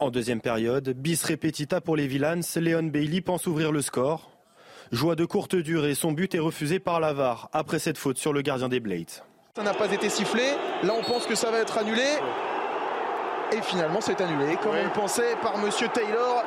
En 0.00 0.10
deuxième 0.10 0.40
période, 0.40 0.90
bis 0.90 1.24
repetita 1.24 1.80
pour 1.80 1.96
les 1.96 2.06
Villans, 2.06 2.40
Léon 2.54 2.84
Bailey 2.84 3.20
pense 3.20 3.48
ouvrir 3.48 3.72
le 3.72 3.82
score. 3.82 4.30
Joie 4.92 5.16
de 5.16 5.24
courte 5.24 5.56
durée, 5.56 5.96
son 5.96 6.12
but 6.12 6.36
est 6.36 6.38
refusé 6.38 6.78
par 6.78 7.00
Lavar 7.00 7.48
après 7.52 7.80
cette 7.80 7.98
faute 7.98 8.16
sur 8.16 8.32
le 8.32 8.42
gardien 8.42 8.68
des 8.68 8.78
Blades. 8.78 9.10
Ça 9.56 9.64
n'a 9.64 9.74
pas 9.74 9.92
été 9.92 10.08
sifflé, 10.08 10.52
là 10.84 10.94
on 10.96 11.02
pense 11.02 11.26
que 11.26 11.34
ça 11.34 11.50
va 11.50 11.58
être 11.58 11.78
annulé. 11.78 12.06
Et 13.52 13.60
finalement 13.60 14.00
c'est 14.00 14.20
annulé, 14.20 14.56
comme 14.62 14.76
on 14.76 14.84
le 14.84 14.92
pensait 14.92 15.34
par 15.42 15.58
Monsieur 15.58 15.88
Taylor. 15.88 16.44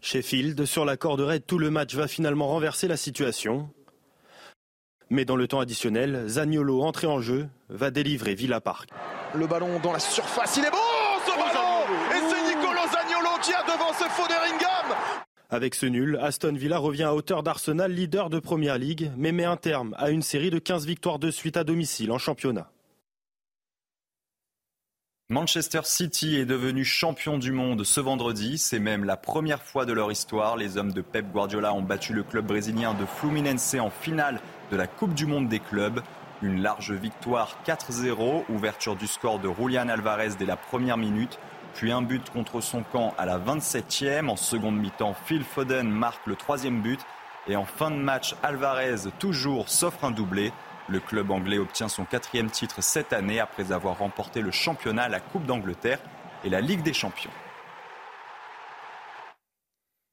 Sheffield, 0.00 0.64
sur 0.64 0.86
la 0.86 0.96
corde 0.96 1.20
raide, 1.20 1.44
tout 1.46 1.58
le 1.58 1.70
match 1.70 1.94
va 1.94 2.08
finalement 2.08 2.48
renverser 2.48 2.88
la 2.88 2.96
situation. 2.96 3.68
Mais 5.10 5.26
dans 5.26 5.36
le 5.36 5.46
temps 5.46 5.60
additionnel, 5.60 6.24
Zagnolo, 6.26 6.82
entré 6.82 7.06
en 7.06 7.20
jeu, 7.20 7.48
va 7.68 7.90
délivrer 7.90 8.34
Villa 8.34 8.62
Park. 8.62 8.88
Le 9.34 9.46
ballon 9.46 9.78
dans 9.80 9.92
la 9.92 9.98
surface, 9.98 10.56
il 10.56 10.64
est 10.64 10.70
bon 10.70 10.95
avec 15.48 15.76
ce 15.76 15.86
nul, 15.86 16.18
Aston 16.20 16.54
Villa 16.54 16.78
revient 16.78 17.04
à 17.04 17.14
hauteur 17.14 17.42
d'Arsenal, 17.44 17.92
leader 17.92 18.30
de 18.30 18.40
Première 18.40 18.78
Ligue, 18.78 19.12
mais 19.16 19.30
met 19.30 19.44
un 19.44 19.56
terme 19.56 19.94
à 19.96 20.10
une 20.10 20.22
série 20.22 20.50
de 20.50 20.58
15 20.58 20.86
victoires 20.86 21.20
de 21.20 21.30
suite 21.30 21.56
à 21.56 21.62
domicile 21.62 22.10
en 22.10 22.18
championnat. 22.18 22.68
Manchester 25.28 25.80
City 25.84 26.36
est 26.36 26.46
devenu 26.46 26.84
champion 26.84 27.38
du 27.38 27.52
monde 27.52 27.84
ce 27.84 28.00
vendredi. 28.00 28.58
C'est 28.58 28.78
même 28.78 29.04
la 29.04 29.16
première 29.16 29.62
fois 29.62 29.84
de 29.84 29.92
leur 29.92 30.10
histoire. 30.10 30.56
Les 30.56 30.76
hommes 30.76 30.92
de 30.92 31.00
Pep 31.00 31.26
Guardiola 31.32 31.74
ont 31.74 31.82
battu 31.82 32.12
le 32.12 32.22
club 32.22 32.46
brésilien 32.46 32.94
de 32.94 33.04
Fluminense 33.06 33.74
en 33.74 33.90
finale 33.90 34.40
de 34.70 34.76
la 34.76 34.86
Coupe 34.86 35.14
du 35.14 35.26
monde 35.26 35.48
des 35.48 35.60
clubs. 35.60 36.00
Une 36.42 36.62
large 36.62 36.92
victoire 36.92 37.58
4-0, 37.66 38.44
ouverture 38.50 38.94
du 38.94 39.06
score 39.06 39.38
de 39.38 39.48
Julian 39.58 39.88
Alvarez 39.88 40.30
dès 40.38 40.44
la 40.44 40.56
première 40.56 40.98
minute 40.98 41.38
puis 41.76 41.92
un 41.92 42.00
but 42.00 42.30
contre 42.30 42.62
son 42.62 42.82
camp 42.82 43.14
à 43.18 43.26
la 43.26 43.38
27e. 43.38 44.30
En 44.30 44.36
seconde 44.36 44.78
mi-temps, 44.78 45.14
Phil 45.26 45.44
Foden 45.44 45.88
marque 45.88 46.26
le 46.26 46.34
troisième 46.34 46.80
but. 46.80 47.00
Et 47.48 47.54
en 47.54 47.66
fin 47.66 47.90
de 47.90 47.96
match, 47.96 48.34
Alvarez 48.42 49.10
toujours 49.18 49.68
s'offre 49.68 50.04
un 50.04 50.10
doublé. 50.10 50.52
Le 50.88 51.00
club 51.00 51.30
anglais 51.30 51.58
obtient 51.58 51.88
son 51.88 52.06
quatrième 52.06 52.50
titre 52.50 52.82
cette 52.82 53.12
année 53.12 53.40
après 53.40 53.72
avoir 53.72 53.98
remporté 53.98 54.40
le 54.40 54.50
championnat, 54.50 55.08
la 55.08 55.20
Coupe 55.20 55.44
d'Angleterre 55.44 55.98
et 56.44 56.48
la 56.48 56.62
Ligue 56.62 56.82
des 56.82 56.94
Champions. 56.94 57.30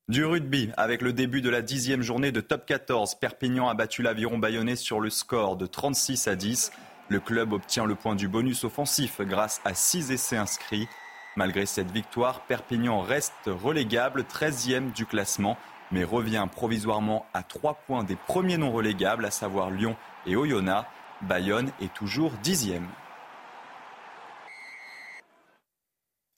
Du 0.09 0.25
rugby, 0.25 0.69
avec 0.75 1.01
le 1.01 1.13
début 1.13 1.39
de 1.39 1.49
la 1.49 1.61
dixième 1.61 2.01
journée 2.01 2.33
de 2.33 2.41
top 2.41 2.65
14, 2.65 3.15
Perpignan 3.15 3.69
a 3.69 3.73
battu 3.73 4.01
l'aviron 4.01 4.37
bayonnais 4.37 4.75
sur 4.75 4.99
le 4.99 5.09
score 5.09 5.55
de 5.55 5.65
36 5.65 6.27
à 6.27 6.35
10. 6.35 6.73
Le 7.07 7.21
club 7.21 7.53
obtient 7.53 7.85
le 7.85 7.95
point 7.95 8.15
du 8.15 8.27
bonus 8.27 8.65
offensif 8.65 9.21
grâce 9.21 9.61
à 9.63 9.73
6 9.73 10.11
essais 10.11 10.35
inscrits. 10.35 10.89
Malgré 11.35 11.65
cette 11.65 11.89
victoire, 11.89 12.41
Perpignan 12.41 13.01
reste 13.01 13.33
relégable, 13.47 14.21
13e 14.21 14.93
du 14.93 15.05
classement, 15.05 15.57
mais 15.91 16.03
revient 16.03 16.47
provisoirement 16.51 17.25
à 17.33 17.41
3 17.41 17.75
points 17.87 18.03
des 18.03 18.15
premiers 18.15 18.57
non 18.57 18.71
relégables, 18.71 19.25
à 19.25 19.31
savoir 19.31 19.71
Lyon 19.71 19.95
et 20.25 20.35
Oyonnax. 20.35 20.87
Bayonne 21.21 21.71
est 21.81 21.93
toujours 21.93 22.33
10e. 22.43 22.83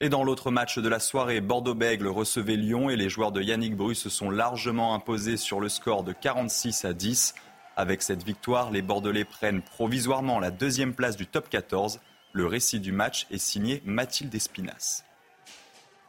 Et 0.00 0.08
dans 0.08 0.24
l'autre 0.24 0.50
match 0.50 0.78
de 0.78 0.88
la 0.88 1.00
soirée, 1.00 1.40
Bordeaux-Bègle 1.40 2.06
recevait 2.06 2.56
Lyon 2.56 2.90
et 2.90 2.96
les 2.96 3.08
joueurs 3.08 3.32
de 3.32 3.42
Yannick 3.42 3.76
Bru 3.76 3.94
se 3.94 4.10
sont 4.10 4.30
largement 4.30 4.94
imposés 4.94 5.38
sur 5.38 5.58
le 5.58 5.68
score 5.68 6.04
de 6.04 6.12
46 6.12 6.84
à 6.84 6.92
10. 6.92 7.34
Avec 7.76 8.02
cette 8.02 8.22
victoire, 8.22 8.70
les 8.70 8.82
Bordelais 8.82 9.24
prennent 9.24 9.62
provisoirement 9.62 10.38
la 10.38 10.50
deuxième 10.50 10.94
place 10.94 11.16
du 11.16 11.26
top 11.26 11.48
14. 11.48 12.00
Le 12.36 12.44
récit 12.44 12.80
du 12.80 12.92
match 12.92 13.26
est 13.30 13.38
signé 13.38 13.80
Mathilde 13.86 14.34
Espinas. 14.34 15.04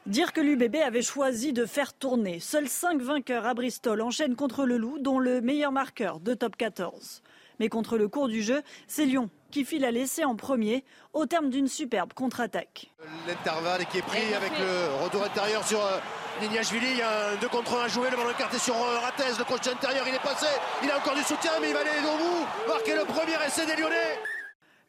Dire 0.08 0.34
que 0.34 0.42
l'UBB 0.42 0.76
avait 0.86 1.02
choisi 1.02 1.54
de 1.54 1.66
faire 1.66 1.94
tourner. 1.94 2.42
Seuls 2.42 2.68
cinq 2.68 3.02
vainqueurs 3.02 3.46
à 3.46 3.54
Bristol 3.54 4.02
enchaînent 4.02 4.36
contre 4.36 4.66
le 4.66 4.76
Loup, 4.76 5.00
dont 5.00 5.20
le 5.20 5.40
meilleur 5.40 5.72
marqueur 5.72 6.20
de 6.20 6.34
top 6.34 6.58
14. 6.58 7.22
Mais 7.62 7.70
contre 7.70 7.98
le 7.98 8.10
cours 8.10 8.28
du 8.28 8.42
jeu, 8.42 8.62
c'est 8.88 9.06
Lyon 9.06 9.30
qui 9.52 9.64
file 9.64 9.86
à 9.86 9.92
l'essai 9.92 10.26
en 10.26 10.36
premier 10.36 10.84
au 11.14 11.26
terme 11.26 11.50
d'une 11.50 11.70
superbe 11.70 12.12
contre-attaque. 12.12 12.92
L'intervalle 13.26 13.86
qui 13.86 14.00
est 14.00 14.02
pris 14.02 14.34
avec 14.34 14.52
le 14.60 15.06
retour 15.06 15.24
intérieur 15.24 15.66
sur 15.66 15.80
euh, 15.80 15.98
Nignashvili. 16.42 16.88
Il 16.92 16.98
y 16.98 17.02
a 17.04 17.30
un 17.30 17.36
2 17.38 17.48
contre 17.48 17.80
1 17.80 17.86
à 17.86 17.88
jouer. 17.88 18.10
Le 18.12 18.18
ballon 18.18 18.32
écarté 18.32 18.60
sur 18.60 18.76
euh, 18.76 19.00
Rattez. 19.00 19.38
Le 19.40 19.46
crochet 19.46 19.70
intérieur, 19.70 20.04
il 20.06 20.16
est 20.16 20.24
passé. 20.24 20.48
Il 20.84 20.92
a 20.92 20.98
encore 20.98 21.16
du 21.16 21.24
soutien, 21.24 21.54
mais 21.62 21.70
il 21.70 21.74
va 21.74 21.80
aller 21.80 21.90
au 22.04 22.18
bout. 22.18 22.46
Marquer 22.68 22.96
le 22.96 23.06
premier 23.06 23.38
essai 23.48 23.66
des 23.66 23.82
Lyonnais. 23.82 24.20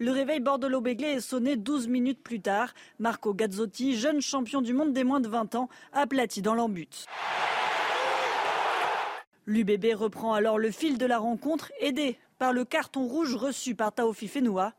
Le 0.01 0.13
réveil 0.13 0.39
bordelot-béglé 0.39 1.09
est 1.09 1.21
sonné 1.21 1.57
12 1.57 1.89
minutes 1.89 2.23
plus 2.23 2.41
tard. 2.41 2.73
Marco 3.01 3.35
Gazzotti, 3.35 3.97
jeune 3.97 4.21
champion 4.21 4.63
du 4.63 4.73
monde 4.73 4.93
des 4.93 5.03
moins 5.03 5.19
de 5.19 5.29
20 5.29 5.57
ans, 5.57 5.69
aplati 5.93 6.41
dans 6.41 6.55
l'embut. 6.55 7.07
L'UBB 9.47 9.95
reprend 9.95 10.35
alors 10.35 10.59
le 10.59 10.71
fil 10.71 10.99
de 10.99 11.07
la 11.07 11.19
rencontre, 11.19 11.73
aidé 11.81 12.17
par 12.39 12.53
le 12.53 12.65
carton 12.65 13.09
rouge 13.09 13.35
reçu 13.35 13.75
par 13.75 13.93
Taofi 13.93 14.29
Fenoua. 14.29 14.73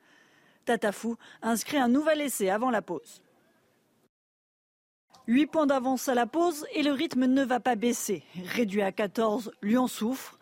Tatafou 0.63 1.17
inscrit 1.41 1.79
un 1.79 1.89
nouvel 1.89 2.21
essai 2.21 2.49
avant 2.49 2.69
la 2.69 2.81
pause. 2.81 3.21
8 5.27 5.47
points 5.47 5.67
d'avance 5.67 6.07
à 6.07 6.15
la 6.15 6.27
pause 6.27 6.65
et 6.73 6.81
le 6.81 6.93
rythme 6.93 7.25
ne 7.25 7.43
va 7.43 7.59
pas 7.59 7.75
baisser. 7.75 8.23
Réduit 8.45 8.83
à 8.83 8.93
14, 8.93 9.51
Lyon 9.61 9.87
souffre. 9.87 10.39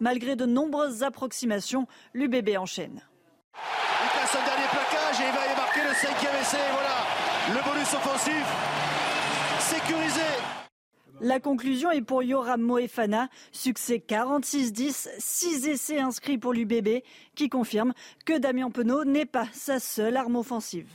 Malgré 0.00 0.34
de 0.34 0.46
nombreuses 0.46 1.04
approximations, 1.04 1.86
l'UBB 2.12 2.56
enchaîne. 2.58 3.06
Il 3.54 4.10
passe 4.10 4.36
un 4.36 4.44
dernier 4.44 4.68
plaquage 4.68 5.20
et 5.20 5.28
il 5.28 5.34
va 5.34 5.52
y 5.52 5.56
marquer 5.56 5.82
le 5.84 5.85
cinquième 5.96 6.34
essai. 6.40 6.58
Voilà, 6.72 7.58
le 7.58 7.70
bonus 7.70 7.92
offensif 7.94 8.44
sécurisé. 9.60 10.20
La 11.20 11.40
conclusion 11.40 11.90
est 11.90 12.02
pour 12.02 12.22
Yoram 12.22 12.60
Moefana. 12.60 13.28
Succès 13.50 14.02
46-10, 14.06 15.08
6 15.18 15.68
essais 15.68 15.98
inscrits 15.98 16.36
pour 16.36 16.52
l'UBB, 16.52 17.02
qui 17.34 17.48
confirme 17.48 17.94
que 18.26 18.38
Damien 18.38 18.70
Penaud 18.70 19.04
n'est 19.04 19.24
pas 19.24 19.48
sa 19.52 19.80
seule 19.80 20.16
arme 20.16 20.36
offensive. 20.36 20.88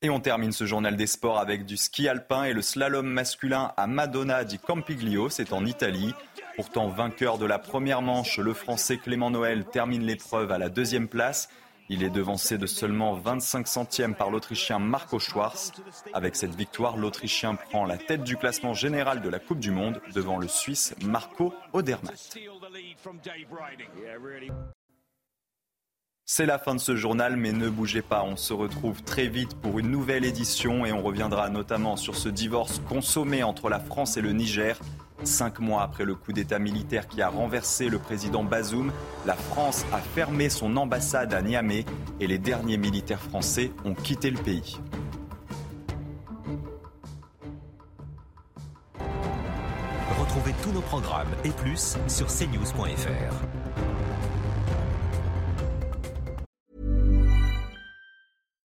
Et 0.00 0.10
on 0.10 0.20
termine 0.20 0.52
ce 0.52 0.64
journal 0.64 0.96
des 0.96 1.08
sports 1.08 1.40
avec 1.40 1.66
du 1.66 1.76
ski 1.76 2.08
alpin 2.08 2.44
et 2.44 2.52
le 2.52 2.62
slalom 2.62 3.06
masculin 3.06 3.72
à 3.76 3.86
Madonna 3.88 4.44
di 4.44 4.58
Campiglio, 4.58 5.28
c'est 5.28 5.52
en 5.52 5.66
Italie. 5.66 6.14
Pourtant 6.56 6.88
vainqueur 6.88 7.36
de 7.36 7.46
la 7.46 7.58
première 7.58 8.00
manche, 8.00 8.38
le 8.38 8.54
Français 8.54 8.96
Clément 8.96 9.30
Noël 9.30 9.64
termine 9.64 10.04
l'épreuve 10.04 10.52
à 10.52 10.58
la 10.58 10.68
deuxième 10.68 11.08
place. 11.08 11.48
Il 11.90 12.02
est 12.02 12.10
devancé 12.10 12.58
de 12.58 12.66
seulement 12.66 13.14
25 13.14 13.66
centièmes 13.66 14.14
par 14.14 14.30
l'Autrichien 14.30 14.78
Marco 14.78 15.18
Schwarz. 15.18 15.72
Avec 16.12 16.36
cette 16.36 16.54
victoire, 16.54 16.96
l'Autrichien 16.96 17.54
prend 17.54 17.84
la 17.86 17.96
tête 17.96 18.24
du 18.24 18.36
classement 18.36 18.74
général 18.74 19.22
de 19.22 19.28
la 19.28 19.38
Coupe 19.38 19.60
du 19.60 19.70
Monde 19.70 20.00
devant 20.14 20.36
le 20.36 20.48
Suisse 20.48 20.94
Marco 21.02 21.54
Odermatt. 21.72 22.36
C'est 26.30 26.44
la 26.44 26.58
fin 26.58 26.74
de 26.74 26.78
ce 26.80 26.94
journal, 26.94 27.38
mais 27.38 27.52
ne 27.52 27.70
bougez 27.70 28.02
pas, 28.02 28.22
on 28.22 28.36
se 28.36 28.52
retrouve 28.52 29.02
très 29.02 29.28
vite 29.28 29.54
pour 29.54 29.78
une 29.78 29.90
nouvelle 29.90 30.26
édition 30.26 30.84
et 30.84 30.92
on 30.92 31.00
reviendra 31.02 31.48
notamment 31.48 31.96
sur 31.96 32.16
ce 32.16 32.28
divorce 32.28 32.82
consommé 32.86 33.42
entre 33.42 33.70
la 33.70 33.80
France 33.80 34.18
et 34.18 34.20
le 34.20 34.32
Niger. 34.34 34.78
Cinq 35.24 35.58
mois 35.58 35.82
après 35.82 36.04
le 36.04 36.14
coup 36.14 36.34
d'État 36.34 36.58
militaire 36.58 37.08
qui 37.08 37.22
a 37.22 37.30
renversé 37.30 37.88
le 37.88 37.98
président 37.98 38.44
Bazoum, 38.44 38.92
la 39.24 39.36
France 39.36 39.86
a 39.90 40.00
fermé 40.00 40.50
son 40.50 40.76
ambassade 40.76 41.32
à 41.32 41.40
Niamey 41.40 41.86
et 42.20 42.26
les 42.26 42.38
derniers 42.38 42.76
militaires 42.76 43.22
français 43.22 43.72
ont 43.86 43.94
quitté 43.94 44.30
le 44.30 44.38
pays. 44.38 44.78
Retrouvez 50.20 50.52
tous 50.62 50.72
nos 50.72 50.82
programmes 50.82 51.34
et 51.44 51.50
plus 51.52 51.96
sur 52.06 52.26
cnews.fr. 52.26 53.67